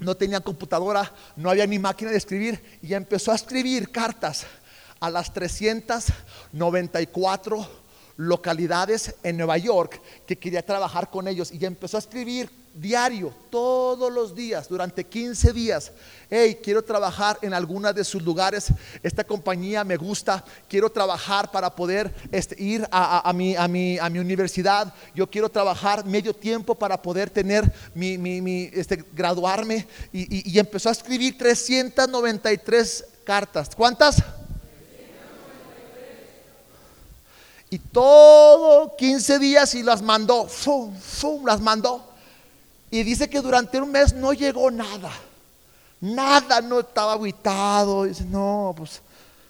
No 0.00 0.16
tenía 0.16 0.40
computadora, 0.40 1.10
no 1.36 1.48
había 1.48 1.66
ni 1.66 1.78
máquina 1.78 2.10
de 2.10 2.16
escribir. 2.16 2.78
Y 2.82 2.94
empezó 2.94 3.30
a 3.30 3.36
escribir 3.36 3.90
cartas 3.90 4.44
a 5.04 5.10
las 5.10 5.32
394 5.32 7.84
localidades 8.16 9.14
en 9.22 9.36
Nueva 9.36 9.58
York 9.58 10.00
que 10.26 10.38
quería 10.38 10.64
trabajar 10.64 11.10
con 11.10 11.28
ellos 11.28 11.52
y 11.52 11.64
empezó 11.64 11.96
a 11.96 12.00
escribir 12.00 12.50
diario, 12.74 13.32
todos 13.50 14.12
los 14.12 14.34
días, 14.34 14.68
durante 14.68 15.04
15 15.04 15.52
días. 15.52 15.92
Hey, 16.28 16.58
quiero 16.62 16.82
trabajar 16.82 17.38
en 17.42 17.54
alguna 17.54 17.92
de 17.92 18.02
sus 18.02 18.22
lugares. 18.22 18.66
Esta 19.02 19.22
compañía 19.22 19.84
me 19.84 19.96
gusta. 19.96 20.44
Quiero 20.68 20.90
trabajar 20.90 21.52
para 21.52 21.74
poder 21.74 22.12
este, 22.32 22.60
ir 22.60 22.86
a, 22.90 23.32
mi, 23.32 23.54
a, 23.54 23.68
mi, 23.68 23.98
a, 23.98 24.10
mi, 24.10 24.18
universidad. 24.18 24.92
Yo 25.14 25.30
quiero 25.30 25.48
trabajar 25.48 26.04
medio 26.04 26.34
tiempo 26.34 26.74
para 26.74 27.00
poder 27.00 27.30
tener 27.30 27.72
mi, 27.94 28.18
mi, 28.18 28.70
este, 28.72 29.04
graduarme. 29.12 29.86
Y, 30.12 30.50
y 30.50 30.58
empezó 30.58 30.88
a 30.88 30.92
escribir 30.92 31.38
393 31.38 33.04
cartas. 33.24 33.70
¿Cuántas? 33.76 34.20
Y 37.74 37.80
todo 37.80 38.94
15 38.94 39.40
días 39.40 39.74
y 39.74 39.82
las 39.82 40.00
mandó, 40.00 40.46
fum, 40.46 40.96
fum, 40.96 41.44
las 41.44 41.60
mandó. 41.60 42.04
Y 42.88 43.02
dice 43.02 43.28
que 43.28 43.40
durante 43.40 43.80
un 43.80 43.90
mes 43.90 44.12
no 44.14 44.32
llegó 44.32 44.70
nada. 44.70 45.10
Nada, 46.00 46.60
no 46.60 46.78
estaba 46.78 47.14
aguitado. 47.14 48.04
Dice, 48.04 48.24
no, 48.26 48.72
pues 48.76 49.02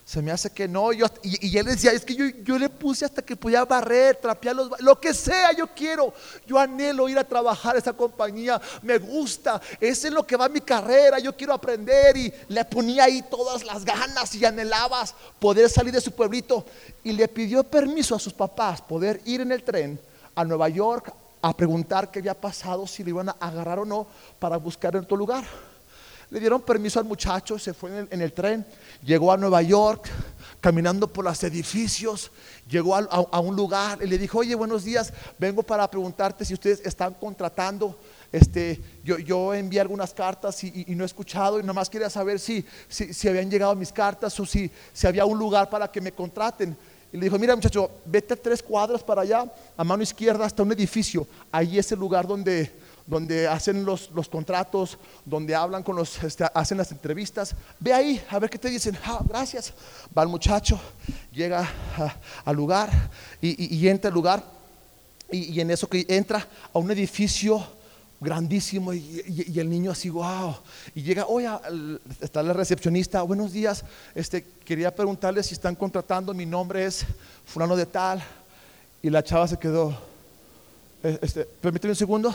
se 0.04 0.20
me 0.20 0.30
hace 0.30 0.50
que 0.50 0.68
no. 0.68 0.92
Yo, 0.92 1.06
y, 1.22 1.56
él 1.56 1.64
decía, 1.64 1.92
es 1.92 2.04
que 2.04 2.14
yo, 2.14 2.26
yo, 2.42 2.58
le 2.58 2.68
puse 2.68 3.06
hasta 3.06 3.22
que 3.22 3.36
podía 3.36 3.64
barrer, 3.64 4.16
trapear 4.16 4.54
los... 4.54 4.80
Lo 4.80 5.00
que 5.00 5.14
sea, 5.14 5.52
yo 5.52 5.66
quiero. 5.68 6.12
Yo 6.46 6.58
anhelo 6.58 7.08
ir 7.08 7.18
a 7.18 7.24
trabajar 7.24 7.74
a 7.74 7.78
esa 7.78 7.94
compañía. 7.94 8.60
Me 8.82 8.98
gusta. 8.98 9.60
Ese 9.80 10.08
es 10.08 10.14
lo 10.14 10.26
que 10.26 10.36
va 10.36 10.48
mi 10.50 10.60
carrera. 10.60 11.18
Yo 11.18 11.34
quiero 11.34 11.54
aprender. 11.54 12.16
Y 12.18 12.32
le 12.48 12.64
ponía 12.66 13.04
ahí 13.04 13.24
todas 13.30 13.64
las 13.64 13.84
ganas 13.84 14.34
y 14.34 14.44
anhelabas 14.44 15.14
poder 15.38 15.70
salir 15.70 15.94
de 15.94 16.02
su 16.02 16.12
pueblito. 16.12 16.66
Y 17.02 17.12
le 17.12 17.26
pidió 17.26 17.64
permiso 17.64 18.14
a 18.14 18.20
sus 18.20 18.34
papás 18.34 18.82
poder 18.82 19.22
ir 19.24 19.40
en 19.40 19.52
el 19.52 19.62
tren 19.62 19.98
a 20.34 20.44
Nueva 20.44 20.68
York 20.68 21.14
a 21.40 21.56
preguntar 21.56 22.10
qué 22.10 22.18
había 22.18 22.38
pasado, 22.38 22.86
si 22.86 23.04
le 23.04 23.10
iban 23.10 23.28
a 23.28 23.36
agarrar 23.40 23.78
o 23.78 23.84
no 23.84 24.06
para 24.38 24.56
buscar 24.58 24.96
en 24.96 25.02
otro 25.02 25.16
lugar. 25.16 25.44
Le 26.34 26.40
dieron 26.40 26.62
permiso 26.62 26.98
al 26.98 27.04
muchacho, 27.04 27.60
se 27.60 27.72
fue 27.72 27.90
en 27.90 27.96
el, 27.96 28.08
en 28.10 28.20
el 28.20 28.32
tren, 28.32 28.66
llegó 29.04 29.30
a 29.30 29.36
Nueva 29.36 29.62
York, 29.62 30.08
caminando 30.60 31.06
por 31.06 31.24
los 31.24 31.40
edificios, 31.44 32.32
llegó 32.68 32.96
a, 32.96 33.06
a- 33.30 33.38
un 33.38 33.54
lugar 33.54 34.00
y 34.02 34.08
le 34.08 34.18
dijo, 34.18 34.38
oye, 34.38 34.56
buenos 34.56 34.82
días, 34.82 35.12
vengo 35.38 35.62
para 35.62 35.88
preguntarte 35.88 36.44
si 36.44 36.52
ustedes 36.54 36.80
están 36.84 37.14
contratando. 37.14 37.96
Este, 38.32 38.80
yo, 39.04 39.16
yo 39.20 39.54
envié 39.54 39.80
algunas 39.80 40.12
cartas 40.12 40.64
y 40.64 40.84
no 40.88 41.04
he 41.04 41.06
escuchado 41.06 41.60
y 41.60 41.62
nomás 41.62 41.88
quería 41.88 42.10
saber 42.10 42.40
si, 42.40 42.66
si, 42.88 43.14
si 43.14 43.28
habían 43.28 43.48
llegado 43.48 43.76
mis 43.76 43.92
cartas 43.92 44.40
o 44.40 44.44
si, 44.44 44.68
si 44.92 45.06
había 45.06 45.24
un 45.24 45.38
lugar 45.38 45.70
para 45.70 45.86
que 45.86 46.00
me 46.00 46.10
contraten. 46.10 46.76
Y 47.12 47.16
le 47.16 47.26
dijo, 47.26 47.38
mira 47.38 47.54
muchacho, 47.54 47.88
vete 48.06 48.34
tres 48.34 48.60
cuadras 48.60 49.04
para 49.04 49.22
allá, 49.22 49.44
a 49.76 49.84
mano 49.84 50.02
izquierda 50.02 50.44
hasta 50.46 50.64
un 50.64 50.72
edificio. 50.72 51.28
Ahí 51.52 51.78
es 51.78 51.92
el 51.92 52.00
lugar 52.00 52.26
donde, 52.26 52.72
donde 53.06 53.46
hacen 53.46 53.84
los, 53.84 54.10
los 54.12 54.28
contratos, 54.28 54.96
donde 55.24 55.54
hablan 55.54 55.82
con 55.82 55.94
los, 55.96 56.22
este, 56.22 56.44
hacen 56.54 56.78
las 56.78 56.90
entrevistas. 56.90 57.54
Ve 57.78 57.92
ahí, 57.92 58.24
a 58.30 58.38
ver 58.38 58.48
qué 58.48 58.58
te 58.58 58.70
dicen. 58.70 58.96
Ah, 59.04 59.20
gracias. 59.28 59.72
Va 60.16 60.22
el 60.22 60.28
muchacho, 60.28 60.80
llega 61.32 61.60
a- 61.98 62.16
al 62.44 62.56
lugar 62.56 62.90
y, 63.42 63.76
y- 63.76 63.88
entra 63.88 64.08
al 64.08 64.14
lugar. 64.14 64.42
Y, 65.30 65.52
y 65.54 65.60
en 65.60 65.70
eso 65.70 65.88
que 65.88 66.04
entra 66.08 66.46
a 66.72 66.78
un 66.78 66.90
edificio 66.90 67.66
grandísimo 68.20 68.94
y, 68.94 69.52
el 69.58 69.68
niño 69.68 69.90
así, 69.90 70.08
wow. 70.08 70.56
Y 70.94 71.02
llega, 71.02 71.26
oye, 71.26 71.48
está 72.20 72.42
la 72.42 72.52
recepcionista, 72.54 73.20
buenos 73.22 73.52
días, 73.52 73.84
este, 74.14 74.44
quería 74.64 74.94
preguntarle 74.94 75.42
si 75.42 75.52
están 75.54 75.74
contratando, 75.74 76.32
mi 76.32 76.46
nombre 76.46 76.86
es 76.86 77.04
fulano 77.44 77.76
de 77.76 77.84
tal. 77.84 78.22
Y 79.02 79.10
la 79.10 79.22
chava 79.22 79.46
se 79.46 79.58
quedó, 79.58 79.94
eh, 81.02 81.18
este, 81.20 81.44
permíteme 81.44 81.92
un 81.92 81.96
segundo, 81.96 82.34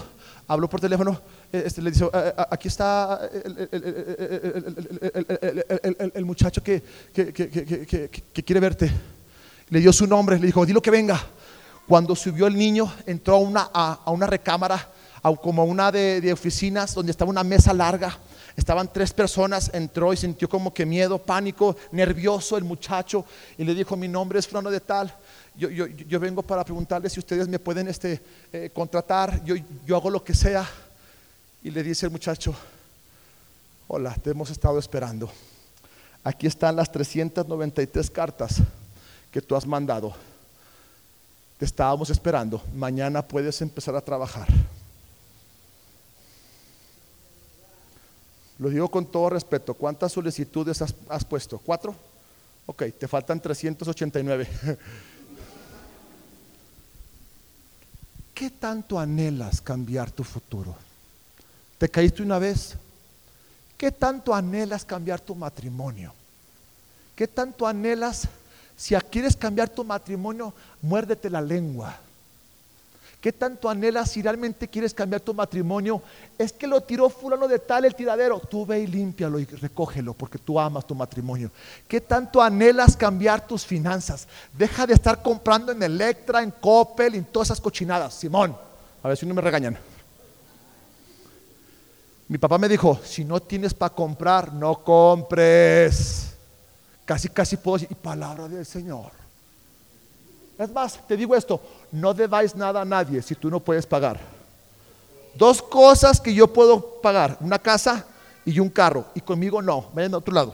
habló 0.50 0.68
por 0.70 0.82
teléfono, 0.82 1.22
eh, 1.54 1.64
este, 1.66 1.82
le 1.82 1.92
dice, 1.92 2.04
"Eh, 2.06 2.10
eh, 2.14 2.34
aquí 2.50 2.68
está 2.68 3.22
el, 3.46 3.70
el- 5.84 6.12
el- 6.16 6.26
muchacho 6.26 6.62
que- 6.62 6.84
que- 7.14 7.32
que- 7.32 8.10
que 8.34 8.44
quiere 8.44 8.60
verte. 8.60 8.92
Le 9.70 9.80
dio 9.80 9.94
su 9.94 10.06
nombre, 10.08 10.38
le 10.40 10.48
dijo, 10.48 10.66
dilo 10.66 10.82
que 10.82 10.92
venga. 10.92 11.22
Cuando 11.88 12.16
subió 12.16 12.48
el 12.48 12.56
niño, 12.58 12.92
entró 13.06 13.36
a 13.36 13.40
una, 13.40 13.70
a, 13.74 14.00
a 14.06 14.12
una 14.12 14.26
recámara, 14.28 14.90
a 15.22 15.32
como 15.36 15.64
una 15.66 15.92
de, 15.92 16.20
de 16.22 16.34
oficinas, 16.34 16.94
donde 16.94 17.12
estaba 17.12 17.30
una 17.30 17.44
mesa 17.44 17.74
larga. 17.74 18.18
Estaban 18.56 18.92
tres 18.92 19.14
personas, 19.14 19.72
entró 19.74 20.12
y 20.14 20.18
sintió 20.18 20.50
como 20.50 20.74
que 20.74 20.86
miedo, 20.86 21.18
pánico, 21.18 21.76
nervioso 21.92 22.58
el 22.58 22.64
muchacho. 22.64 23.26
Y 23.58 23.64
le 23.64 23.76
dijo, 23.76 23.96
mi 23.96 24.08
nombre 24.08 24.40
es 24.40 24.48
fulano 24.48 24.70
de 24.70 24.80
tal. 24.80 25.14
Yo, 25.56 25.70
yo, 25.70 25.88
yo 25.88 26.20
vengo 26.20 26.42
para 26.42 26.64
preguntarles 26.64 27.14
si 27.14 27.20
ustedes 27.20 27.48
me 27.48 27.60
pueden 27.60 27.88
este, 27.88 28.22
eh, 28.52 28.70
contratar. 28.74 29.44
Yo, 29.44 29.56
yo 29.86 29.96
hago 29.96 30.10
lo 30.10 30.24
que 30.24 30.34
sea. 30.34 30.68
Y 31.62 31.72
le 31.72 31.84
dice 31.84 32.06
el 32.06 32.12
muchacho, 32.12 32.56
hola, 33.88 34.14
te 34.16 34.32
hemos 34.32 34.50
estado 34.50 34.80
esperando. 34.80 35.30
Aquí 36.24 36.48
están 36.48 36.76
las 36.76 36.92
393 36.92 38.10
cartas 38.10 38.62
que 39.32 39.42
tú 39.42 39.56
has 39.56 39.66
mandado. 39.66 40.14
Te 41.58 41.66
estábamos 41.66 42.10
esperando. 42.10 42.62
Mañana 42.74 43.22
puedes 43.22 43.62
empezar 43.62 43.96
a 43.96 44.02
trabajar. 44.02 44.48
Lo 48.60 48.70
digo 48.70 48.90
con 48.90 49.06
todo 49.06 49.30
respeto. 49.30 49.74
¿Cuántas 49.74 50.12
solicitudes 50.12 50.82
has, 50.82 51.26
puesto? 51.26 51.58
¿Cuatro? 51.60 51.96
Ok, 52.66 52.84
te 53.00 53.08
faltan 53.08 53.40
389. 53.42 54.48
¿Qué 58.34 58.50
tanto 58.52 59.00
anhelas 59.00 59.62
cambiar 59.62 60.12
tu 60.12 60.26
futuro? 60.26 60.76
¿Te 61.78 61.88
caíste 61.90 62.22
una 62.22 62.38
vez? 62.38 62.76
¿Qué 63.78 63.92
tanto 63.92 64.36
anhelas 64.36 64.84
cambiar 64.84 65.22
tu 65.22 65.36
matrimonio? 65.36 66.14
¿Qué 67.16 67.28
tanto 67.28 67.66
anhelas? 67.66 68.28
Si 68.76 68.94
quieres 68.96 69.38
cambiar 69.38 69.70
tu 69.70 69.86
matrimonio, 69.86 70.54
muérdete 70.82 71.30
la 71.30 71.42
lengua. 71.42 71.98
¿Qué 73.22 73.34
tanto 73.34 73.70
anhelas 73.70 74.12
si 74.12 74.22
realmente 74.22 74.70
quieres 74.70 74.94
cambiar 74.94 75.20
tu 75.20 75.34
matrimonio? 75.34 76.02
Es 76.38 76.54
que 76.54 76.66
lo 76.66 76.80
tiró 76.82 77.10
fulano 77.10 77.50
de 77.50 77.60
tal 77.60 77.84
el 77.84 77.94
tiradero. 77.94 78.40
Tú 78.40 78.66
ve 78.66 78.80
y 78.80 78.88
límpialo 78.88 79.40
y 79.40 79.46
recógelo 79.46 80.14
porque 80.14 80.38
tú 80.38 80.58
amas 80.58 80.88
tu 80.88 80.96
matrimonio. 80.96 81.52
¿Qué 81.86 82.00
tanto 82.00 82.42
anhelas 82.42 82.96
cambiar 82.96 83.46
tus 83.46 83.66
finanzas? 83.66 84.26
Deja 84.58 84.88
de 84.88 84.94
estar 84.94 85.22
comprando 85.22 85.74
en 85.74 85.84
Electra, 85.84 86.42
en 86.42 86.52
Coppel, 86.52 87.16
en 87.16 87.26
todas 87.26 87.50
esas 87.50 87.60
cochinadas. 87.60 88.14
Simón, 88.14 88.56
a 89.04 89.08
ver 89.10 89.18
si 89.18 89.26
no 89.26 89.34
me 89.34 89.42
regañan. 89.42 89.78
Mi 92.30 92.38
papá 92.38 92.58
me 92.58 92.70
dijo, 92.70 93.02
si 93.04 93.26
no 93.26 93.42
tienes 93.42 93.74
para 93.74 93.94
comprar, 93.94 94.54
no 94.54 94.82
compres. 94.82 96.36
Casi, 97.04 97.28
casi 97.28 97.58
puedo 97.58 97.80
decir, 97.80 97.92
y 97.92 97.96
palabra 97.96 98.48
del 98.48 98.66
Señor. 98.66 99.19
Es 100.60 100.70
más, 100.72 101.00
te 101.08 101.16
digo 101.16 101.38
esto, 101.38 101.62
no 101.90 102.14
debáis 102.14 102.54
nada 102.54 102.82
a 102.82 102.86
nadie 102.86 103.22
si 103.22 103.34
tú 103.34 103.50
no 103.50 103.62
puedes 103.62 103.86
pagar. 103.86 104.20
Dos 105.34 105.62
cosas 105.62 106.20
que 106.20 106.34
yo 106.34 106.52
puedo 106.52 107.00
pagar, 107.02 107.38
una 107.40 107.58
casa 107.58 108.06
y 108.44 108.60
un 108.60 108.70
carro, 108.70 109.06
y 109.16 109.22
conmigo 109.22 109.62
no, 109.62 109.90
vayan 109.94 110.14
a 110.16 110.18
otro 110.18 110.34
lado. 110.34 110.54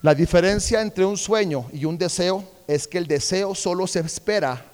La 0.00 0.14
diferencia 0.14 0.80
entre 0.80 1.04
un 1.04 1.18
sueño 1.18 1.66
y 1.74 1.84
un 1.84 1.98
deseo 1.98 2.42
es 2.66 2.88
que 2.88 2.96
el 2.96 3.06
deseo 3.06 3.54
solo 3.54 3.86
se 3.86 4.00
espera 4.00 4.64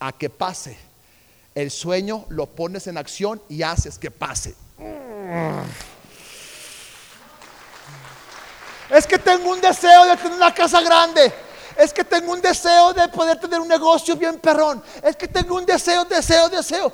a 0.00 0.12
que 0.12 0.30
pase. 0.30 0.78
El 1.54 1.70
sueño 1.70 2.24
lo 2.30 2.46
pones 2.46 2.86
en 2.86 2.96
acción 2.96 3.42
y 3.50 3.62
haces 3.62 3.98
que 3.98 4.10
pase. 4.10 4.54
Es 8.88 9.06
que 9.06 9.18
tengo 9.18 9.50
un 9.50 9.60
deseo 9.60 10.06
de 10.06 10.16
tener 10.16 10.32
una 10.32 10.54
casa 10.54 10.80
grande. 10.80 11.30
Es 11.76 11.92
que 11.92 12.04
tengo 12.04 12.32
un 12.32 12.40
deseo 12.40 12.92
de 12.92 13.08
poder 13.08 13.38
tener 13.38 13.60
un 13.60 13.68
negocio 13.68 14.16
bien 14.16 14.38
perrón. 14.38 14.82
Es 15.02 15.16
que 15.16 15.28
tengo 15.28 15.56
un 15.56 15.66
deseo, 15.66 16.04
deseo, 16.04 16.48
deseo. 16.48 16.92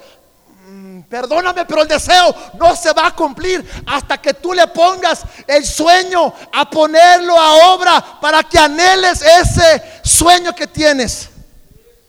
Mm, 0.69 1.01
Perdóname, 1.03 1.65
pero 1.65 1.83
el 1.83 1.89
deseo 1.89 2.35
no 2.59 2.77
se 2.77 2.93
va 2.93 3.07
a 3.07 3.17
cumplir 3.17 3.67
hasta 3.87 4.21
que 4.21 4.35
tú 4.35 4.53
le 4.53 4.67
pongas 4.67 5.23
el 5.47 5.65
sueño 5.65 6.33
a 6.53 6.69
ponerlo 6.69 7.39
a 7.39 7.73
obra 7.73 8.21
para 8.21 8.43
que 8.43 8.59
anheles 8.59 9.23
ese 9.23 9.83
sueño 10.05 10.55
que 10.55 10.67
tienes. 10.67 11.31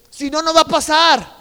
Si 0.10 0.30
no, 0.30 0.42
no 0.42 0.54
va 0.54 0.62
a 0.62 0.66
pasar. 0.66 1.39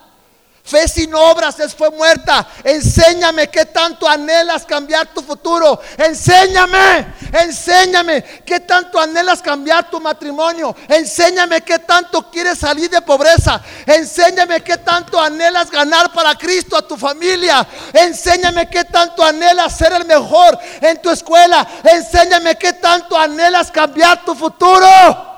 Fe 0.69 0.87
sin 0.87 1.15
obras 1.15 1.59
es 1.61 1.75
fue 1.75 1.91
muerta. 1.91 2.47
Enséñame 2.63 3.49
qué 3.49 3.65
tanto 3.65 4.07
anhelas 4.07 4.67
cambiar 4.67 5.07
tu 5.07 5.23
futuro. 5.23 5.81
Enséñame, 5.97 7.15
enséñame 7.33 8.23
qué 8.45 8.61
tanto 8.61 9.01
anhelas 9.01 9.41
cambiar 9.41 9.89
tu 9.89 9.99
matrimonio. 9.99 10.77
Enséñame 10.89 11.63
qué 11.63 11.79
tanto 11.79 12.31
quieres 12.31 12.59
salir 12.59 12.91
de 12.91 13.01
pobreza. 13.01 13.63
Enséñame 13.87 14.61
qué 14.61 14.77
tanto 14.77 15.19
anhelas 15.19 15.71
ganar 15.71 16.13
para 16.13 16.35
Cristo 16.35 16.77
a 16.77 16.87
tu 16.87 16.99
familia. 16.99 17.67
Enséñame 17.95 18.69
qué 18.69 18.85
tanto 18.85 19.25
anhelas 19.25 19.75
ser 19.75 19.95
el 19.95 20.05
mejor 20.05 20.59
en 20.83 21.01
tu 21.01 21.09
escuela. 21.09 21.67
Enséñame 21.83 22.57
qué 22.57 22.75
tanto 22.75 23.17
anhelas 23.17 23.71
cambiar 23.71 24.23
tu 24.23 24.35
futuro. 24.35 25.38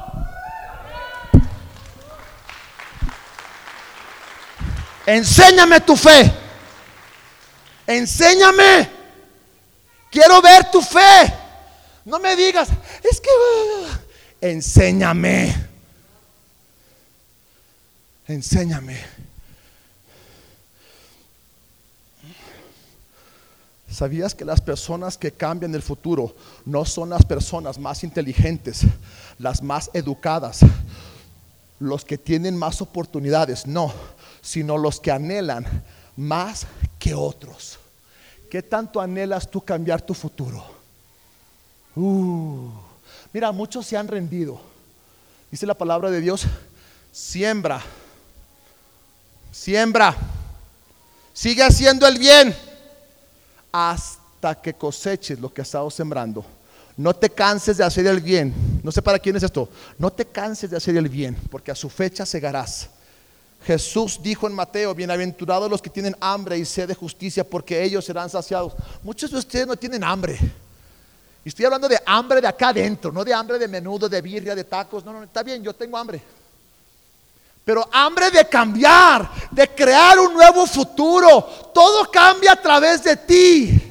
Enséñame 5.10 5.80
tu 5.80 5.96
fe. 5.96 6.32
Enséñame. 7.84 8.88
Quiero 10.08 10.40
ver 10.40 10.70
tu 10.70 10.80
fe. 10.80 11.34
No 12.04 12.20
me 12.20 12.36
digas, 12.36 12.68
es 13.02 13.20
que... 13.20 13.28
Enséñame. 14.40 15.52
Enséñame. 18.28 19.00
¿Sabías 23.90 24.32
que 24.36 24.44
las 24.44 24.60
personas 24.60 25.18
que 25.18 25.32
cambian 25.32 25.74
el 25.74 25.82
futuro 25.82 26.36
no 26.64 26.84
son 26.84 27.10
las 27.10 27.24
personas 27.24 27.80
más 27.80 28.04
inteligentes, 28.04 28.82
las 29.40 29.60
más 29.60 29.90
educadas, 29.92 30.60
los 31.80 32.04
que 32.04 32.16
tienen 32.16 32.56
más 32.56 32.80
oportunidades? 32.80 33.66
No, 33.66 33.92
sino 34.42 34.78
los 34.78 35.00
que 35.00 35.10
anhelan 35.10 35.66
más 36.16 36.66
que 36.98 37.14
otros. 37.14 37.78
¿Qué 38.50 38.62
tanto 38.62 39.00
anhelas 39.00 39.50
tú 39.50 39.64
cambiar 39.64 40.02
tu 40.02 40.12
futuro? 40.14 40.64
Uh, 41.94 42.68
mira, 43.32 43.52
muchos 43.52 43.86
se 43.86 43.96
han 43.96 44.08
rendido. 44.08 44.60
Dice 45.50 45.66
la 45.66 45.74
palabra 45.74 46.10
de 46.10 46.20
Dios, 46.20 46.44
siembra, 47.12 47.80
siembra, 49.52 50.16
sigue 51.32 51.62
haciendo 51.62 52.06
el 52.06 52.18
bien 52.18 52.54
hasta 53.72 54.60
que 54.60 54.74
coseches 54.74 55.38
lo 55.38 55.52
que 55.52 55.62
has 55.62 55.68
estado 55.68 55.90
sembrando. 55.90 56.44
No 56.96 57.14
te 57.14 57.30
canses 57.30 57.78
de 57.78 57.84
hacer 57.84 58.06
el 58.06 58.20
bien. 58.20 58.80
No 58.82 58.92
sé 58.92 59.00
para 59.00 59.18
quién 59.18 59.36
es 59.36 59.42
esto. 59.42 59.68
No 59.98 60.10
te 60.10 60.26
canses 60.26 60.70
de 60.70 60.76
hacer 60.76 60.96
el 60.96 61.08
bien, 61.08 61.36
porque 61.50 61.70
a 61.70 61.74
su 61.74 61.88
fecha 61.88 62.26
segarás. 62.26 62.90
Jesús 63.66 64.20
dijo 64.22 64.46
en 64.46 64.54
Mateo, 64.54 64.94
bienaventurados 64.94 65.70
los 65.70 65.82
que 65.82 65.90
tienen 65.90 66.16
hambre 66.20 66.56
y 66.56 66.64
sed 66.64 66.88
de 66.88 66.94
justicia, 66.94 67.44
porque 67.44 67.82
ellos 67.82 68.04
serán 68.04 68.30
saciados. 68.30 68.72
Muchos 69.02 69.30
de 69.30 69.38
ustedes 69.38 69.66
no 69.66 69.76
tienen 69.76 70.02
hambre. 70.02 70.38
Y 71.44 71.48
estoy 71.48 71.66
hablando 71.66 71.88
de 71.88 71.98
hambre 72.06 72.40
de 72.40 72.48
acá 72.48 72.68
adentro, 72.68 73.12
no 73.12 73.24
de 73.24 73.34
hambre 73.34 73.58
de 73.58 73.68
menudo, 73.68 74.08
de 74.08 74.20
birria, 74.20 74.54
de 74.54 74.64
tacos. 74.64 75.04
No, 75.04 75.12
no, 75.12 75.24
está 75.24 75.42
bien, 75.42 75.62
yo 75.62 75.74
tengo 75.74 75.96
hambre. 75.96 76.20
Pero 77.64 77.86
hambre 77.92 78.30
de 78.30 78.46
cambiar, 78.46 79.30
de 79.50 79.68
crear 79.68 80.18
un 80.18 80.34
nuevo 80.34 80.66
futuro. 80.66 81.42
Todo 81.74 82.10
cambia 82.10 82.52
a 82.52 82.60
través 82.60 83.04
de 83.04 83.16
ti. 83.16 83.86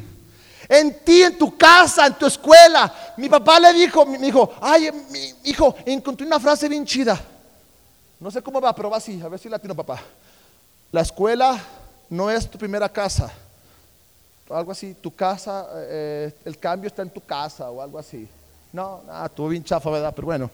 En 0.67 1.03
ti, 1.03 1.23
en 1.23 1.38
tu 1.38 1.55
casa, 1.58 2.08
en 2.08 2.13
tu 2.15 2.25
escuela. 2.25 3.13
Mi 3.17 3.29
papá 3.29 3.60
le 3.60 3.73
dijo, 3.73 4.05
mi 4.05 4.27
hijo, 4.27 4.53
ay, 4.62 4.89
mi 5.10 5.34
hijo, 5.43 5.75
encontré 5.86 6.25
una 6.25 6.39
frase 6.39 6.67
bien 6.67 6.86
chida. 6.86 7.19
No 8.19 8.29
sé 8.29 8.41
cómo 8.41 8.60
va, 8.60 8.75
pero 8.75 8.89
va 8.89 8.97
así, 8.97 9.21
a 9.21 9.29
ver 9.29 9.39
si 9.39 9.47
latino 9.47 9.73
papá. 9.73 10.01
La 10.91 11.01
escuela 11.01 11.58
no 12.10 12.29
es 12.29 12.49
tu 12.49 12.58
primera 12.58 12.89
casa. 12.89 13.32
Algo 14.49 14.71
así, 14.71 14.95
tu 14.95 15.15
casa, 15.15 15.67
eh, 15.75 16.34
el 16.43 16.58
cambio 16.58 16.88
está 16.88 17.03
en 17.03 17.12
tu 17.12 17.21
casa 17.21 17.69
o 17.69 17.82
algo 17.82 17.99
así. 17.99 18.27
No, 18.73 19.01
nada, 19.05 19.29
tú 19.29 19.47
bien 19.47 19.63
chafa, 19.63 19.89
¿verdad? 19.89 20.12
Pero 20.13 20.25
bueno, 20.25 20.49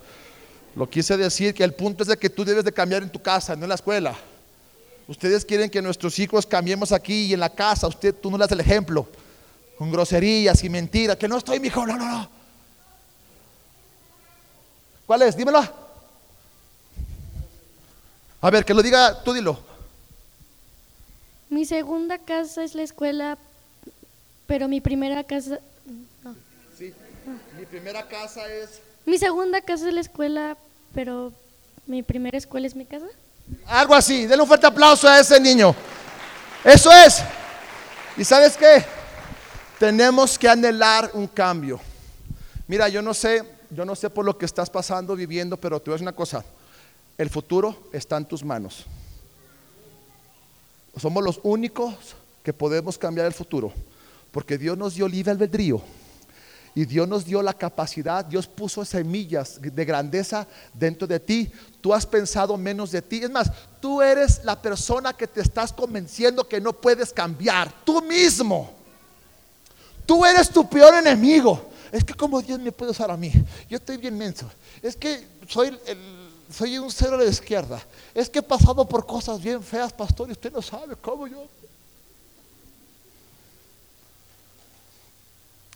lo 0.75 0.89
quise 0.89 1.15
decir 1.17 1.53
que 1.53 1.63
el 1.63 1.73
punto 1.73 2.03
es 2.03 2.09
de 2.09 2.17
que 2.17 2.29
tú 2.29 2.43
debes 2.43 2.65
de 2.65 2.73
cambiar 2.73 3.01
en 3.01 3.09
tu 3.09 3.21
casa, 3.21 3.55
no 3.55 3.63
en 3.63 3.69
la 3.69 3.75
escuela. 3.75 4.15
Ustedes 5.07 5.45
quieren 5.45 5.69
que 5.69 5.81
nuestros 5.81 6.19
hijos 6.19 6.45
cambiemos 6.45 6.91
aquí 6.91 7.27
y 7.27 7.33
en 7.33 7.39
la 7.39 7.49
casa, 7.49 7.87
usted, 7.87 8.13
tú 8.13 8.29
no 8.29 8.37
le 8.37 8.43
das 8.43 8.51
el 8.51 8.59
ejemplo, 8.59 9.07
con 9.77 9.91
groserías 9.91 10.63
y 10.63 10.69
mentiras, 10.69 11.15
que 11.15 11.27
no 11.27 11.37
estoy, 11.37 11.59
mi 11.59 11.67
hijo, 11.67 11.85
no, 11.85 11.95
no, 11.95 12.05
no. 12.05 12.29
¿Cuál 15.05 15.21
es? 15.23 15.37
Dímelo. 15.37 15.84
A 18.41 18.49
ver, 18.49 18.65
que 18.65 18.73
lo 18.73 18.83
diga, 18.83 19.23
tú 19.23 19.33
dilo. 19.33 19.59
Mi 21.49 21.65
segunda 21.65 22.17
casa 22.17 22.63
es 22.63 22.75
la 22.75 22.83
escuela, 22.83 23.37
pero 24.47 24.67
mi 24.67 24.81
primera 24.81 25.23
casa... 25.23 25.59
No. 26.23 26.35
Sí, 26.77 26.93
mi 27.57 27.65
primera 27.65 28.07
casa 28.07 28.47
es... 28.47 28.81
Mi 29.05 29.17
segunda 29.17 29.61
casa 29.61 29.87
es 29.87 29.93
la 29.93 30.01
escuela, 30.01 30.57
pero 30.93 31.31
mi 31.85 32.03
primera 32.03 32.37
escuela 32.37 32.67
es 32.67 32.75
mi 32.75 32.85
casa. 32.85 33.05
Algo 33.67 33.93
así, 33.93 34.25
denle 34.25 34.41
un 34.41 34.47
fuerte 34.47 34.65
aplauso 34.67 35.07
a 35.07 35.19
ese 35.19 35.39
niño. 35.39 35.75
Eso 36.63 36.91
es. 36.91 37.21
¿Y 38.17 38.23
sabes 38.23 38.57
qué? 38.57 38.83
Tenemos 39.77 40.39
que 40.39 40.49
anhelar 40.49 41.11
un 41.13 41.27
cambio. 41.27 41.79
Mira, 42.67 42.89
yo 42.89 43.01
no 43.01 43.13
sé, 43.13 43.43
yo 43.69 43.85
no 43.85 43.95
sé 43.95 44.09
por 44.09 44.25
lo 44.25 44.37
que 44.37 44.45
estás 44.45 44.69
pasando, 44.69 45.15
viviendo, 45.15 45.57
pero 45.57 45.75
a 45.75 45.79
decir 45.79 46.01
una 46.01 46.13
cosa. 46.13 46.43
El 47.17 47.29
futuro 47.29 47.89
está 47.93 48.17
en 48.17 48.25
tus 48.25 48.43
manos. 48.43 48.85
Somos 50.97 51.23
los 51.23 51.39
únicos 51.43 51.95
que 52.43 52.53
podemos 52.53 52.97
cambiar 52.97 53.27
el 53.27 53.33
futuro, 53.33 53.73
porque 54.31 54.57
Dios 54.57 54.77
nos 54.77 54.95
dio 54.95 55.07
libre 55.07 55.31
albedrío 55.31 55.81
y 56.75 56.83
Dios 56.83 57.07
nos 57.07 57.23
dio 57.23 57.41
la 57.41 57.53
capacidad, 57.53 58.23
Dios 58.25 58.47
puso 58.47 58.83
semillas 58.83 59.59
de 59.61 59.85
grandeza 59.85 60.45
dentro 60.73 61.07
de 61.07 61.21
ti. 61.21 61.49
Tú 61.79 61.93
has 61.93 62.05
pensado 62.05 62.57
menos 62.57 62.91
de 62.91 63.01
ti. 63.01 63.21
Es 63.23 63.29
más, 63.29 63.49
tú 63.79 64.01
eres 64.01 64.43
la 64.43 64.61
persona 64.61 65.13
que 65.13 65.25
te 65.25 65.39
estás 65.39 65.71
convenciendo 65.71 66.45
que 66.45 66.59
no 66.59 66.73
puedes 66.73 67.13
cambiar. 67.13 67.73
Tú 67.85 68.01
mismo. 68.01 68.73
Tú 70.05 70.25
eres 70.25 70.49
tu 70.49 70.69
peor 70.69 70.95
enemigo. 70.95 71.69
Es 71.93 72.03
que 72.03 72.13
como 72.13 72.41
Dios 72.41 72.59
me 72.59 72.73
puede 72.73 72.91
usar 72.91 73.09
a 73.09 73.15
mí. 73.15 73.31
Yo 73.69 73.77
estoy 73.77 73.95
bien 73.95 74.17
menso. 74.17 74.45
Es 74.81 74.97
que 74.97 75.25
soy 75.47 75.79
el 75.87 76.24
soy 76.51 76.77
un 76.77 76.91
cero 76.91 77.17
de 77.17 77.25
la 77.25 77.31
izquierda. 77.31 77.81
Es 78.13 78.29
que 78.29 78.39
he 78.39 78.43
pasado 78.43 78.87
por 78.87 79.05
cosas 79.05 79.41
bien 79.41 79.61
feas, 79.63 79.91
pastor, 79.93 80.29
usted 80.29 80.51
no 80.51 80.61
sabe 80.61 80.95
cómo 80.95 81.27
yo. 81.27 81.47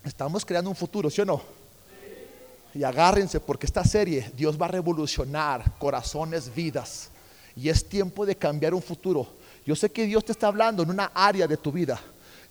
Estamos 0.03 0.45
creando 0.45 0.69
un 0.69 0.75
futuro, 0.75 1.09
¿sí 1.09 1.21
o 1.21 1.25
no? 1.25 1.41
Y 2.73 2.83
agárrense 2.83 3.39
porque 3.39 3.65
esta 3.65 3.83
serie 3.83 4.31
Dios 4.35 4.59
va 4.59 4.65
a 4.65 4.69
revolucionar 4.69 5.77
corazones, 5.77 6.53
vidas. 6.53 7.09
Y 7.55 7.67
es 7.69 7.87
tiempo 7.87 8.25
de 8.25 8.35
cambiar 8.35 8.73
un 8.73 8.81
futuro. 8.81 9.27
Yo 9.65 9.75
sé 9.75 9.91
que 9.91 10.05
Dios 10.05 10.23
te 10.23 10.31
está 10.31 10.47
hablando 10.47 10.83
en 10.83 10.89
una 10.89 11.11
área 11.13 11.47
de 11.47 11.57
tu 11.57 11.71
vida. 11.71 11.99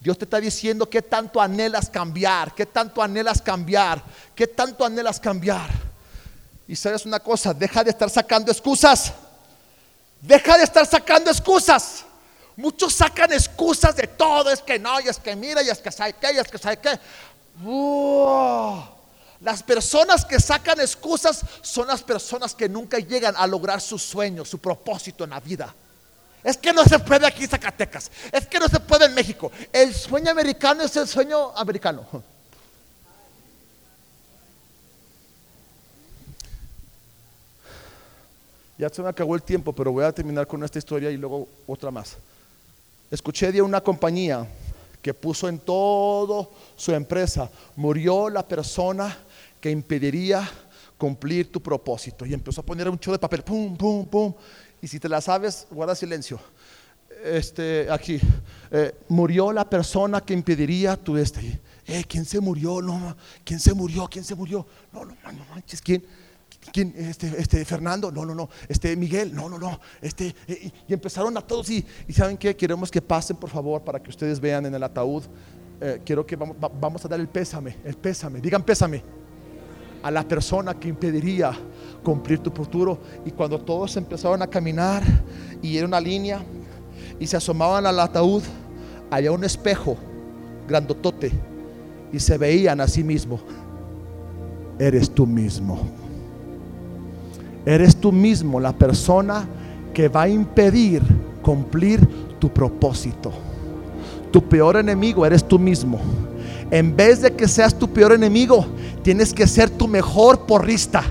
Dios 0.01 0.19
te 0.19 0.25
está 0.25 0.41
diciendo 0.41 0.89
que 0.89 1.03
tanto 1.03 1.41
anhelas 1.41 1.89
cambiar, 1.89 2.55
que 2.55 2.67
tanto 2.67 3.03
anhelas 3.03 3.41
cambiar, 3.41 4.05
que 4.35 4.47
tanto 4.47 4.85
anhelas 4.85 5.19
cambiar. 5.19 5.88
Y 6.69 6.77
sabes 6.77 7.07
una 7.07 7.19
cosa, 7.19 7.55
deja 7.55 7.83
de 7.83 7.91
estar 7.91 8.11
sacando 8.11 8.53
excusas. 8.53 9.13
Deja 10.21 10.59
de 10.59 10.65
estar 10.65 10.87
sacando 10.87 11.31
excusas. 11.31 12.05
Muchos 12.57 12.93
sacan 12.93 13.33
excusas 13.33 13.97
de 13.97 14.07
todo. 14.07 14.51
Es 14.51 14.61
que 14.61 14.79
no, 14.79 15.01
y 15.01 15.09
es 15.09 15.19
que 15.19 15.35
mira, 15.35 15.63
y 15.63 15.71
es 15.71 15.79
que 15.79 15.91
sabe 15.91 16.15
qué, 16.21 16.35
y 16.35 16.37
es 16.37 16.49
que 16.49 16.59
sabe 16.59 16.77
qué. 16.77 16.99
Las 19.41 19.63
personas 19.63 20.27
que 20.27 20.39
sacan 20.39 20.79
excusas 20.81 21.41
son 21.63 21.87
las 21.87 22.03
personas 22.03 22.55
que 22.55 22.69
nunca 22.69 22.99
llegan 22.99 23.35
a 23.37 23.47
lograr 23.47 23.81
su 23.81 23.99
sueño, 23.99 24.45
su 24.45 24.59
propósito 24.59 25.25
en 25.25 25.31
la 25.31 25.41
vida. 25.41 25.75
Es 26.45 26.59
que 26.59 26.73
no 26.73 26.85
se 26.85 26.99
puede 26.99 27.27
aquí 27.27 27.45
en 27.45 27.51
Zacatecas. 27.51 28.11
Es 28.31 28.47
que 28.47 28.59
no 28.59 28.69
se 28.69 28.81
puede 28.81 29.07
en 29.07 29.15
México. 29.15 29.51
El 29.73 29.95
sueño 29.95 30.31
americano 30.31 30.83
es 30.83 30.95
el 30.97 31.09
sueño 31.09 31.57
americano. 31.57 32.07
Ya 38.79 38.89
se 38.89 39.03
me 39.03 39.09
acabó 39.09 39.35
el 39.35 39.43
tiempo, 39.43 39.73
pero 39.73 39.91
voy 39.91 40.05
a 40.05 40.13
terminar 40.13 40.47
con 40.47 40.63
esta 40.63 40.79
historia 40.79 41.11
y 41.11 41.17
luego 41.17 41.49
otra 41.67 41.91
más. 41.91 42.17
Escuché 43.11 43.51
de 43.51 43.61
una 43.61 43.81
compañía 43.81 44.47
que 45.03 45.13
puso 45.13 45.49
en 45.49 45.59
todo 45.59 46.53
su 46.77 46.93
empresa, 46.93 47.51
murió 47.75 48.31
la 48.31 48.47
persona 48.47 49.19
que 49.61 49.71
impediría 49.71 50.49
cumplir 50.97 51.51
tu 51.51 51.61
propósito. 51.61 52.25
Y 52.25 52.35
empezó 52.35 52.61
a 52.61 52.65
poner 52.65 52.89
un 52.89 52.99
chulo 52.99 53.17
de 53.17 53.21
papel, 53.21 53.43
pum, 53.43 53.77
pum, 53.77 54.07
pum. 54.07 54.33
Y 54.81 54.87
si 54.87 55.01
te 55.01 55.09
la 55.09 55.21
sabes, 55.21 55.67
guarda 55.71 55.97
silencio. 55.97 56.39
Este, 57.25 57.91
aquí, 57.91 58.21
eh, 58.71 58.95
murió 59.09 59.53
la 59.53 59.69
persona 59.69 60.21
que 60.21 60.35
impediría 60.35 60.97
tu 60.97 61.17
este. 61.17 61.61
Eh, 61.85 62.05
¿Quién 62.07 62.25
se 62.25 62.39
murió? 62.39 62.81
No, 62.81 63.17
¿quién 63.45 63.59
se 63.59 63.75
murió? 63.75 64.07
¿Quién 64.09 64.25
se 64.25 64.37
murió? 64.37 64.65
No, 64.93 65.05
no, 65.05 65.17
no 65.25 65.45
manches, 65.51 65.83
¿quién? 65.83 66.05
¿Quién? 66.73 66.95
Este, 66.97 67.33
este, 67.39 67.65
Fernando, 67.65 68.11
no, 68.11 68.25
no, 68.25 68.35
no, 68.35 68.49
este, 68.69 68.95
Miguel, 68.97 69.35
no, 69.35 69.49
no, 69.49 69.59
no, 69.59 69.81
este, 70.01 70.35
eh, 70.47 70.71
y, 70.87 70.93
empezaron 70.93 71.37
a 71.37 71.41
todos 71.41 71.71
y, 71.71 71.85
¿saben 72.11 72.37
qué? 72.37 72.57
Queremos 72.57 72.91
que 72.91 73.01
pasen, 73.01 73.37
por 73.37 73.51
favor, 73.51 73.83
para 73.83 74.01
que 74.03 74.11
ustedes 74.11 74.41
vean 74.41 74.67
en 74.67 74.75
el 74.75 74.83
ataúd, 74.83 75.25
eh, 75.81 76.01
quiero 76.05 76.27
que 76.27 76.37
vamos, 76.37 76.57
vamos 76.81 77.05
a 77.05 77.09
dar 77.09 77.21
el 77.21 77.29
pésame, 77.29 77.77
el 77.85 77.97
pésame, 77.97 78.41
digan 78.41 78.63
pésame, 78.63 79.03
a 80.03 80.11
la 80.11 80.27
persona 80.27 80.75
que 80.75 80.89
impediría 80.89 81.53
cumplir 82.03 82.39
tu 82.39 82.51
futuro, 82.51 82.99
y 83.25 83.31
cuando 83.31 83.61
todos 83.61 83.97
empezaron 83.97 84.41
a 84.43 84.47
caminar, 84.47 85.03
y 85.63 85.77
era 85.77 85.87
una 85.87 86.01
línea, 86.01 86.43
y 87.19 87.27
se 87.27 87.37
asomaban 87.37 87.87
al 87.87 87.99
ataúd, 87.99 88.43
había 89.11 89.33
un 89.33 89.45
espejo 89.45 89.97
grandotote, 90.67 91.33
y 92.13 92.21
se 92.21 92.39
veían 92.39 92.81
a 92.81 92.89
sí 92.89 93.03
mismo, 93.03 93.41
eres 94.79 95.11
tú 95.11 95.27
mismo. 95.27 96.08
Eres 97.67 97.97
tú 97.97 98.13
mismo 98.13 98.61
la 98.61 98.73
persona 98.73 99.47
que 99.93 100.09
va 100.09 100.23
a 100.23 100.29
impedir 100.29 101.03
cumplir 101.43 102.07
tu 102.39 102.49
propósito. 102.51 103.33
Tu 104.31 104.43
peor 104.43 104.77
enemigo 104.77 105.25
eres 105.25 105.47
tú 105.47 105.59
mismo. 105.59 105.99
En 106.71 106.95
vez 106.95 107.23
de 107.23 107.33
que 107.35 107.49
seas 107.49 107.79
tu 107.79 107.89
peor 107.89 108.13
enemigo, 108.13 108.67
tienes 109.03 109.33
que 109.33 109.47
ser 109.47 109.71
tu 109.71 109.89
mejor 109.89 110.41
porrista. 110.41 111.03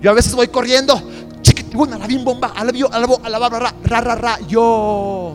Yo 0.00 0.10
a 0.10 0.14
veces 0.14 0.34
voy 0.34 0.48
corriendo, 0.48 1.00
la 1.74 3.06
bomba, 3.06 3.68
ra, 3.84 4.00
ra, 4.00 4.14
ra, 4.14 4.38
yo. 4.48 5.34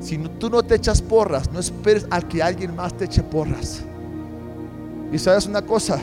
Si 0.00 0.18
tú 0.38 0.50
no 0.50 0.62
te 0.62 0.74
echas 0.74 1.00
porras, 1.00 1.50
no 1.50 1.60
esperes 1.60 2.06
a 2.10 2.20
que 2.20 2.42
alguien 2.42 2.74
más 2.74 2.94
te 2.94 3.06
eche 3.06 3.22
porras. 3.22 3.82
Y 5.12 5.18
sabes 5.18 5.46
una 5.46 5.62
cosa, 5.62 5.98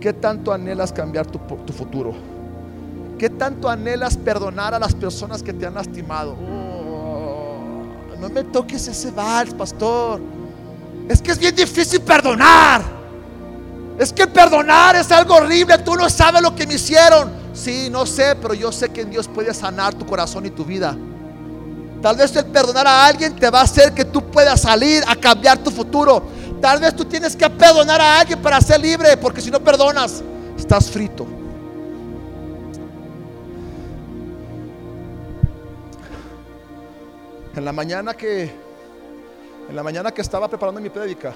¿Qué 0.00 0.12
tanto 0.12 0.52
anhelas 0.52 0.92
cambiar 0.92 1.26
tu, 1.26 1.38
futuro? 1.72 2.14
¿Qué 3.18 3.28
tanto 3.28 3.68
anhelas 3.68 4.16
perdonar 4.16 4.74
a 4.74 4.78
las 4.78 4.94
personas 4.94 5.42
que 5.42 5.52
te 5.52 5.66
han 5.66 5.74
lastimado? 5.74 6.34
Oh, 6.34 8.16
no 8.20 8.28
me 8.28 8.44
toques 8.44 8.86
ese 8.86 9.10
vals, 9.10 9.52
pastor. 9.54 10.20
Es 11.08 11.20
que 11.20 11.32
es 11.32 11.38
bien 11.38 11.54
difícil 11.54 12.00
perdonar. 12.00 12.82
Es 13.98 14.12
que 14.12 14.26
perdonar 14.28 14.94
es 14.94 15.10
algo 15.10 15.34
horrible. 15.34 15.78
Tú 15.78 15.96
no 15.96 16.08
sabes 16.08 16.42
lo 16.42 16.54
que 16.54 16.66
me 16.66 16.74
hicieron. 16.74 17.32
Sí, 17.52 17.88
no 17.90 18.06
sé, 18.06 18.36
pero 18.40 18.54
yo 18.54 18.70
sé 18.70 18.90
que 18.90 19.04
Dios 19.04 19.26
puede 19.26 19.52
sanar 19.52 19.94
tu 19.94 20.06
corazón 20.06 20.46
y 20.46 20.50
tu 20.50 20.64
vida. 20.64 20.96
Tal 22.00 22.16
vez 22.16 22.36
el 22.36 22.44
perdonar 22.46 22.86
a 22.86 23.06
alguien 23.06 23.34
te 23.34 23.50
va 23.50 23.60
a 23.60 23.64
hacer 23.64 23.92
que 23.92 24.04
tú 24.04 24.22
puedas 24.30 24.60
salir 24.60 25.02
a 25.08 25.16
cambiar 25.16 25.58
tu 25.58 25.72
futuro. 25.72 26.22
Tal 26.60 26.80
vez 26.80 26.94
tú 26.94 27.04
tienes 27.04 27.36
que 27.36 27.48
perdonar 27.48 28.00
a 28.00 28.20
alguien 28.20 28.40
para 28.40 28.60
ser 28.60 28.80
libre, 28.80 29.16
porque 29.16 29.40
si 29.40 29.50
no 29.50 29.60
perdonas, 29.60 30.22
estás 30.56 30.90
frito. 30.90 31.26
En 37.54 37.64
la 37.64 37.72
mañana 37.72 38.14
que 38.14 38.68
en 39.68 39.76
la 39.76 39.82
mañana 39.82 40.12
que 40.12 40.22
estaba 40.22 40.48
preparando 40.48 40.80
mi 40.80 40.88
prédica, 40.88 41.34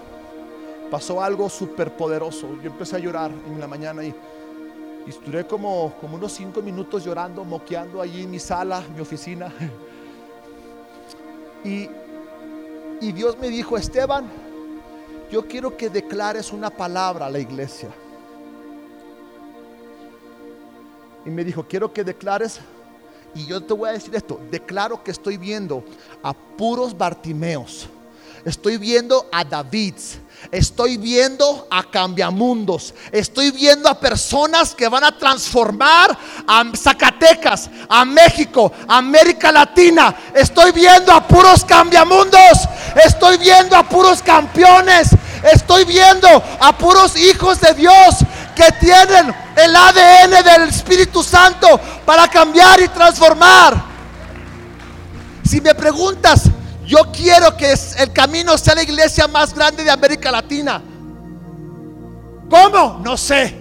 pasó 0.91 1.23
algo 1.23 1.51
súper 1.51 1.95
poderoso. 1.95 2.49
Yo 2.63 2.71
empecé 2.71 2.97
a 2.97 2.99
llorar 2.99 3.31
en 3.31 3.61
la 3.61 3.67
mañana 3.67 4.03
y, 4.03 4.15
y 5.07 5.45
como, 5.45 5.93
como 6.01 6.17
unos 6.17 6.33
cinco 6.33 6.63
minutos 6.63 7.05
llorando, 7.05 7.45
moqueando 7.45 8.01
allí 8.01 8.23
en 8.23 8.31
mi 8.31 8.39
sala, 8.39 8.83
mi 8.95 9.01
oficina. 9.01 9.53
Y, 11.65 11.89
y 13.01 13.13
Dios 13.13 13.39
me 13.39 13.47
dijo, 13.47 13.77
Esteban, 13.77 14.25
yo 15.33 15.49
quiero 15.49 15.75
que 15.79 15.89
declares 15.89 16.53
una 16.53 16.69
palabra 16.69 17.25
a 17.25 17.31
la 17.31 17.39
iglesia. 17.39 17.89
Y 21.25 21.31
me 21.31 21.43
dijo, 21.43 21.67
quiero 21.67 21.91
que 21.91 22.05
declares, 22.05 22.61
y 23.35 23.47
yo 23.47 23.63
te 23.63 23.73
voy 23.73 23.89
a 23.89 23.93
decir 23.93 24.15
esto, 24.15 24.39
declaro 24.51 25.03
que 25.03 25.11
estoy 25.11 25.39
viendo 25.39 25.83
a 26.23 26.35
puros 26.35 26.95
Bartimeos, 26.99 27.89
estoy 28.45 28.77
viendo 28.77 29.27
a 29.33 29.43
David, 29.43 29.95
estoy 30.51 30.99
viendo 30.99 31.67
a 31.71 31.83
cambiamundos, 31.85 32.93
estoy 33.11 33.53
viendo 33.53 33.89
a 33.89 33.99
personas 33.99 34.75
que 34.75 34.87
van 34.87 35.05
a 35.05 35.17
transformar 35.17 36.19
a 36.47 36.63
Zacatecas, 36.77 37.71
a 37.89 38.05
México, 38.05 38.71
a 38.87 38.99
América 38.99 39.51
Latina, 39.51 40.15
estoy 40.35 40.73
viendo 40.73 41.11
a 41.11 41.27
puros 41.27 41.65
cambiamundos, 41.65 42.69
estoy 43.03 43.39
viendo 43.39 43.75
a 43.77 43.89
puros 43.89 44.21
campeones, 44.21 45.09
estoy 45.53 45.85
viendo 45.85 46.29
a 46.61 46.77
puros 46.77 47.17
hijos 47.17 47.61
de 47.61 47.75
Dios 47.75 48.17
que 48.55 48.71
tienen 48.81 49.35
el 49.57 49.77
ADN 49.77 50.45
del 50.45 50.69
Espíritu 50.69 51.23
Santo 51.23 51.81
para 52.05 52.29
cambiar 52.29 52.81
y 52.81 52.89
transformar. 52.89 53.83
Si 55.45 55.61
me 55.61 55.75
preguntas, 55.75 56.45
yo 56.87 56.99
quiero 57.13 57.57
que 57.57 57.75
el 57.99 58.13
camino 58.13 58.57
sea 58.59 58.75
la 58.75 58.83
iglesia 58.83 59.27
más 59.29 59.55
grande 59.55 59.85
de 59.85 59.91
América 59.91 60.31
Latina. 60.31 60.83
¿Cómo? 62.49 63.01
No 63.03 63.17
sé. 63.17 63.57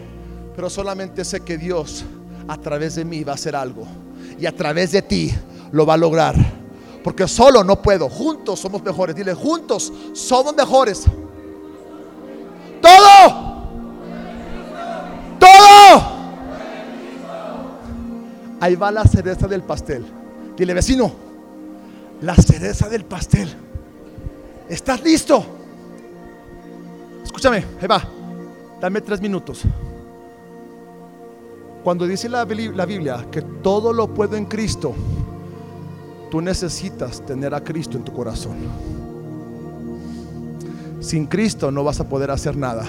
Pero 0.56 0.70
solamente 0.70 1.24
sé 1.24 1.42
que 1.42 1.58
Dios 1.58 2.04
a 2.48 2.58
través 2.58 2.96
de 2.96 3.06
mí 3.06 3.24
va 3.24 3.34
a 3.34 3.36
hacer 3.36 3.56
algo. 3.56 3.88
Y 4.40 4.46
a 4.46 4.56
través 4.56 4.92
de 4.92 5.02
ti 5.02 5.34
lo 5.72 5.86
va 5.86 5.94
a 5.94 5.98
lograr. 5.98 6.36
Porque 7.04 7.28
solo 7.28 7.64
no 7.64 7.82
puedo. 7.82 8.10
Juntos 8.10 8.60
somos 8.60 8.84
mejores. 8.84 9.16
Dile, 9.16 9.34
juntos 9.34 9.92
somos 10.14 10.56
mejores. 10.56 11.06
Ahí 18.62 18.76
va 18.76 18.92
la 18.92 19.04
cereza 19.04 19.48
del 19.48 19.64
pastel. 19.64 20.06
Dile, 20.56 20.76
vecino, 20.76 21.12
la 22.22 22.36
cereza 22.36 22.88
del 22.88 23.04
pastel. 23.04 23.50
¿Estás 24.70 25.04
listo? 25.04 25.44
Escúchame, 27.24 27.66
ahí 27.82 27.88
va. 27.88 28.04
Dame 28.80 29.02
tres 29.02 29.20
minutos. 29.20 29.64
Cuando 31.84 32.06
dice 32.06 32.30
la, 32.30 32.46
Biblia 32.46 33.26
que 33.32 33.42
todo 33.42 33.92
lo 33.92 34.14
puedo 34.14 34.36
en 34.36 34.46
Cristo, 34.46 34.94
tú 36.30 36.40
necesitas 36.40 37.26
tener 37.26 37.56
a 37.56 37.64
Cristo 37.64 37.98
en 37.98 38.04
tu 38.04 38.14
corazón. 38.14 38.58
Sin 41.00 41.26
Cristo 41.26 41.72
no 41.72 41.84
vas 41.84 42.00
a 42.00 42.08
poder 42.08 42.30
hacer 42.30 42.56
nada. 42.56 42.86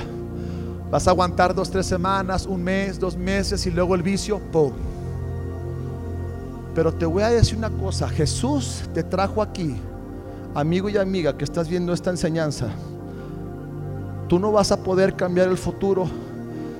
Vas 0.90 1.08
a 1.08 1.12
aguantar 1.12 1.54
dos, 1.54 1.70
tres 1.70 1.86
semanas, 1.86 2.44
un 2.44 2.62
mes, 2.62 3.00
dos 3.00 3.16
meses 3.16 3.64
y 3.64 3.70
luego 3.70 3.94
el 3.94 4.02
vicio, 4.02 4.38
¡pum! 4.38 4.72
Pero 6.74 6.92
te 6.92 7.04
voy 7.04 7.22
a 7.22 7.28
decir 7.28 7.58
una 7.58 7.70
cosa, 7.70 8.08
Jesús 8.08 8.82
te 8.94 9.02
trajo 9.02 9.42
aquí, 9.42 9.76
amigo 10.54 10.88
y 10.88 10.96
amiga 10.96 11.36
que 11.36 11.44
estás 11.44 11.68
viendo 11.68 11.92
esta 11.92 12.10
enseñanza. 12.10 12.68
Tú 14.28 14.38
no 14.38 14.52
vas 14.52 14.72
a 14.72 14.82
poder 14.82 15.14
cambiar 15.14 15.48
el 15.48 15.58
futuro 15.58 16.06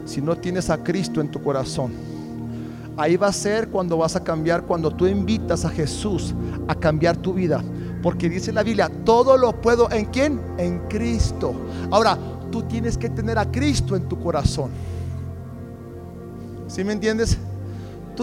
si 0.06 0.22
no 0.22 0.36
tienes 0.36 0.70
a 0.70 0.82
Cristo 0.82 1.20
en 1.20 1.30
tu 1.30 1.42
corazón. 1.42 1.92
Ahí 2.96 3.16
va 3.16 3.28
a 3.28 3.32
ser 3.32 3.68
cuando 3.68 3.98
vas 3.98 4.16
a 4.16 4.24
cambiar, 4.24 4.62
cuando 4.62 4.90
tú 4.90 5.06
invitas 5.06 5.64
a 5.64 5.68
Jesús 5.68 6.34
a 6.68 6.74
cambiar 6.74 7.16
tu 7.16 7.34
vida. 7.34 7.62
Porque 8.02 8.28
dice 8.28 8.52
la 8.52 8.62
Biblia, 8.62 8.90
todo 9.04 9.36
lo 9.36 9.60
puedo 9.60 9.90
en 9.90 10.06
quién? 10.06 10.40
En 10.58 10.80
Cristo. 10.88 11.54
Ahora, 11.90 12.18
tú 12.50 12.62
tienes 12.62 12.98
que 12.98 13.08
tener 13.08 13.38
a 13.38 13.50
Cristo 13.50 13.96
en 13.96 14.08
tu 14.08 14.18
corazón. 14.18 14.70
¿Sí 16.66 16.84
me 16.84 16.92
entiendes? 16.92 17.38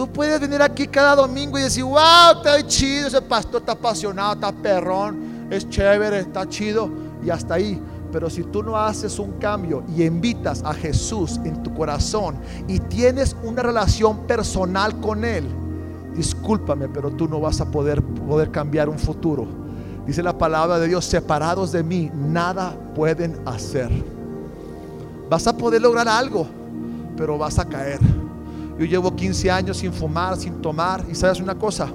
Tú 0.00 0.10
puedes 0.10 0.40
venir 0.40 0.62
aquí 0.62 0.86
cada 0.86 1.14
domingo 1.14 1.58
y 1.58 1.62
decir, 1.62 1.84
wow, 1.84 2.32
está 2.36 2.66
chido, 2.66 3.08
ese 3.08 3.20
pastor 3.20 3.60
está 3.60 3.72
apasionado, 3.72 4.32
está 4.32 4.50
perrón, 4.50 5.46
es 5.50 5.68
chévere, 5.68 6.20
está 6.20 6.48
chido, 6.48 6.88
y 7.22 7.28
hasta 7.28 7.56
ahí. 7.56 7.78
Pero 8.10 8.30
si 8.30 8.44
tú 8.44 8.62
no 8.62 8.78
haces 8.78 9.18
un 9.18 9.32
cambio 9.32 9.84
y 9.94 10.04
invitas 10.04 10.62
a 10.64 10.72
Jesús 10.72 11.38
en 11.44 11.62
tu 11.62 11.74
corazón 11.74 12.36
y 12.66 12.78
tienes 12.78 13.36
una 13.42 13.62
relación 13.62 14.20
personal 14.20 14.98
con 15.00 15.22
Él, 15.22 15.44
discúlpame, 16.16 16.88
pero 16.88 17.10
tú 17.10 17.28
no 17.28 17.38
vas 17.38 17.60
a 17.60 17.70
poder, 17.70 18.02
poder 18.02 18.50
cambiar 18.50 18.88
un 18.88 18.98
futuro. 18.98 19.46
Dice 20.06 20.22
la 20.22 20.38
palabra 20.38 20.78
de 20.78 20.88
Dios, 20.88 21.04
separados 21.04 21.72
de 21.72 21.82
mí, 21.82 22.10
nada 22.14 22.74
pueden 22.94 23.38
hacer. 23.44 23.90
Vas 25.28 25.46
a 25.46 25.54
poder 25.54 25.82
lograr 25.82 26.08
algo, 26.08 26.46
pero 27.18 27.36
vas 27.36 27.58
a 27.58 27.66
caer. 27.66 28.00
Yo 28.80 28.86
llevo 28.86 29.14
15 29.14 29.50
años 29.50 29.76
sin 29.76 29.92
fumar, 29.92 30.38
sin 30.38 30.62
tomar, 30.62 31.04
y 31.06 31.14
sabes 31.14 31.38
una 31.38 31.54
cosa, 31.54 31.90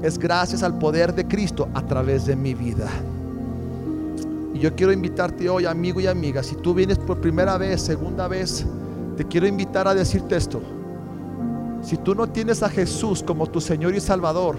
es 0.00 0.16
gracias 0.16 0.62
al 0.62 0.78
poder 0.78 1.12
de 1.12 1.26
Cristo 1.26 1.68
a 1.74 1.84
través 1.84 2.24
de 2.24 2.36
mi 2.36 2.54
vida. 2.54 2.88
Y 4.54 4.60
yo 4.60 4.72
quiero 4.76 4.92
invitarte 4.92 5.48
hoy, 5.48 5.66
amigo 5.66 6.00
y 6.00 6.06
amiga, 6.06 6.44
si 6.44 6.54
tú 6.54 6.72
vienes 6.72 6.98
por 6.98 7.20
primera 7.20 7.58
vez, 7.58 7.82
segunda 7.82 8.28
vez, 8.28 8.64
te 9.16 9.24
quiero 9.24 9.48
invitar 9.48 9.88
a 9.88 9.94
decirte 9.96 10.36
esto. 10.36 10.62
Si 11.82 11.96
tú 11.96 12.14
no 12.14 12.28
tienes 12.28 12.62
a 12.62 12.68
Jesús 12.68 13.20
como 13.20 13.48
tu 13.48 13.60
Señor 13.60 13.92
y 13.96 14.00
Salvador, 14.00 14.58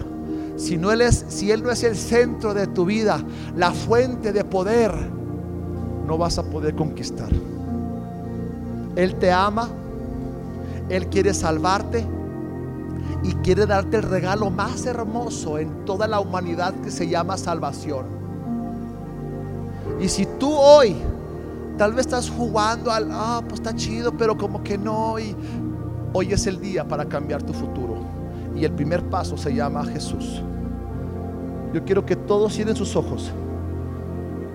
si, 0.57 0.75
no 0.75 0.91
él 0.91 0.99
es, 0.99 1.23
si 1.29 1.51
Él 1.51 1.63
no 1.63 1.71
es 1.71 1.85
el 1.85 1.95
centro 1.95 2.53
de 2.53 2.67
tu 2.67 2.83
vida, 2.83 3.23
la 3.55 3.71
fuente 3.71 4.33
de 4.33 4.43
poder, 4.43 4.91
no 6.05 6.17
vas 6.17 6.37
a 6.37 6.43
poder 6.43 6.75
conquistar. 6.75 7.29
Él 8.97 9.15
te 9.15 9.31
ama, 9.31 9.69
Él 10.89 11.07
quiere 11.07 11.33
salvarte 11.33 12.05
y 13.23 13.33
quiere 13.35 13.65
darte 13.65 13.97
el 13.97 14.03
regalo 14.03 14.49
más 14.49 14.85
hermoso 14.85 15.57
en 15.57 15.85
toda 15.85 16.07
la 16.07 16.19
humanidad 16.19 16.73
que 16.83 16.91
se 16.91 17.07
llama 17.07 17.37
salvación. 17.37 18.05
Y 19.99 20.09
si 20.09 20.25
tú 20.25 20.53
hoy 20.53 20.95
tal 21.77 21.93
vez 21.93 22.05
estás 22.05 22.29
jugando 22.29 22.91
al, 22.91 23.09
ah, 23.11 23.41
pues 23.47 23.59
está 23.59 23.75
chido, 23.75 24.15
pero 24.15 24.37
como 24.37 24.63
que 24.63 24.77
no, 24.77 25.19
y 25.19 25.35
hoy 26.13 26.31
es 26.31 26.47
el 26.47 26.59
día 26.59 26.87
para 26.87 27.05
cambiar 27.05 27.43
tu 27.43 27.53
futuro. 27.53 27.97
Y 28.55 28.63
el 28.63 28.71
primer 28.71 29.03
paso 29.03 29.37
se 29.37 29.53
llama 29.53 29.83
Jesús. 29.85 30.41
Yo 31.73 31.83
quiero 31.83 32.05
que 32.05 32.15
todos 32.15 32.53
cierren 32.53 32.75
sus 32.75 32.95
ojos. 32.95 33.31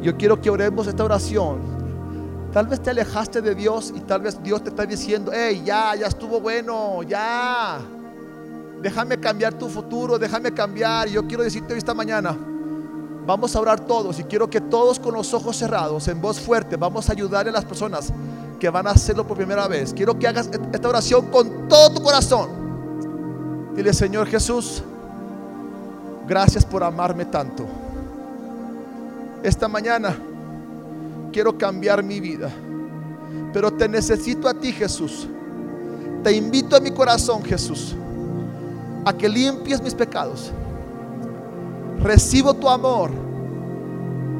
Yo 0.02 0.16
quiero 0.16 0.40
que 0.40 0.48
oremos 0.48 0.86
esta 0.86 1.04
oración. 1.04 1.58
Tal 2.52 2.66
vez 2.66 2.80
te 2.80 2.90
alejaste 2.90 3.40
de 3.40 3.54
Dios 3.54 3.92
y 3.94 4.00
tal 4.00 4.22
vez 4.22 4.42
Dios 4.42 4.62
te 4.62 4.70
está 4.70 4.84
diciendo, 4.84 5.30
hey, 5.32 5.62
ya, 5.64 5.94
ya 5.94 6.08
estuvo 6.08 6.40
bueno, 6.40 7.02
ya. 7.04 7.80
Déjame 8.82 9.20
cambiar 9.20 9.54
tu 9.54 9.68
futuro, 9.68 10.18
déjame 10.18 10.52
cambiar. 10.52 11.08
Yo 11.08 11.26
quiero 11.28 11.44
decirte 11.44 11.76
esta 11.76 11.94
mañana, 11.94 12.36
vamos 13.24 13.54
a 13.54 13.60
orar 13.60 13.78
todos 13.78 14.18
y 14.18 14.24
quiero 14.24 14.50
que 14.50 14.60
todos 14.60 14.98
con 14.98 15.14
los 15.14 15.32
ojos 15.32 15.56
cerrados, 15.56 16.08
en 16.08 16.20
voz 16.20 16.40
fuerte, 16.40 16.76
vamos 16.76 17.08
a 17.08 17.12
ayudar 17.12 17.46
a 17.46 17.52
las 17.52 17.64
personas 17.64 18.12
que 18.58 18.68
van 18.68 18.88
a 18.88 18.90
hacerlo 18.90 19.24
por 19.24 19.36
primera 19.36 19.68
vez. 19.68 19.94
Quiero 19.94 20.18
que 20.18 20.26
hagas 20.26 20.50
esta 20.72 20.88
oración 20.88 21.26
con 21.26 21.68
todo 21.68 21.94
tu 21.94 22.02
corazón. 22.02 22.50
Dile, 23.76 23.92
Señor 23.92 24.26
Jesús, 24.26 24.82
gracias 26.26 26.64
por 26.64 26.82
amarme 26.82 27.26
tanto. 27.26 27.64
Esta 29.44 29.68
mañana 29.68 30.16
quiero 31.32 31.56
cambiar 31.56 32.02
mi 32.02 32.20
vida, 32.20 32.50
pero 33.52 33.72
te 33.72 33.88
necesito 33.88 34.48
a 34.48 34.54
ti, 34.54 34.72
Jesús. 34.72 35.28
Te 36.22 36.32
invito 36.32 36.76
a 36.76 36.80
mi 36.80 36.90
corazón, 36.90 37.42
Jesús, 37.42 37.94
a 39.04 39.12
que 39.12 39.28
limpies 39.28 39.82
mis 39.82 39.94
pecados. 39.94 40.52
Recibo 42.02 42.54
tu 42.54 42.68
amor 42.68 43.10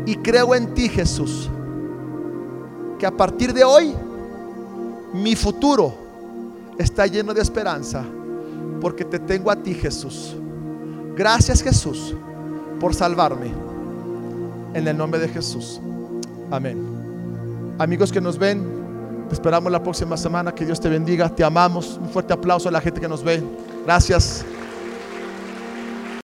y 0.07 0.16
creo 0.16 0.55
en 0.55 0.74
ti, 0.74 0.88
Jesús. 0.88 1.49
Que 2.99 3.07
a 3.07 3.11
partir 3.11 3.53
de 3.55 3.64
hoy 3.64 3.95
mi 5.14 5.34
futuro 5.34 5.95
está 6.78 7.07
lleno 7.07 7.32
de 7.32 7.41
esperanza 7.41 8.05
porque 8.80 9.05
te 9.05 9.18
tengo 9.18 9.51
a 9.51 9.57
ti, 9.57 9.74
Jesús. 9.74 10.34
Gracias, 11.16 11.62
Jesús, 11.62 12.14
por 12.78 12.95
salvarme. 12.95 13.53
En 14.72 14.86
el 14.86 14.97
nombre 14.97 15.18
de 15.18 15.28
Jesús. 15.28 15.80
Amén. 16.51 16.76
Amigos 17.78 18.12
que 18.12 18.20
nos 18.20 18.38
ven, 18.38 18.64
te 19.28 19.34
esperamos 19.34 19.70
la 19.70 19.82
próxima 19.82 20.16
semana. 20.16 20.53
Que 20.53 20.66
Dios 20.66 20.80
te 20.80 20.88
bendiga. 20.88 21.28
Te 21.28 21.44
amamos. 21.44 21.98
Un 22.01 22.09
fuerte 22.09 22.32
aplauso 22.32 22.68
a 22.68 22.72
la 22.72 22.80
gente 22.80 23.01
que 23.01 23.09
nos 23.09 23.22
ve. 23.22 23.42
Gracias. 23.84 24.44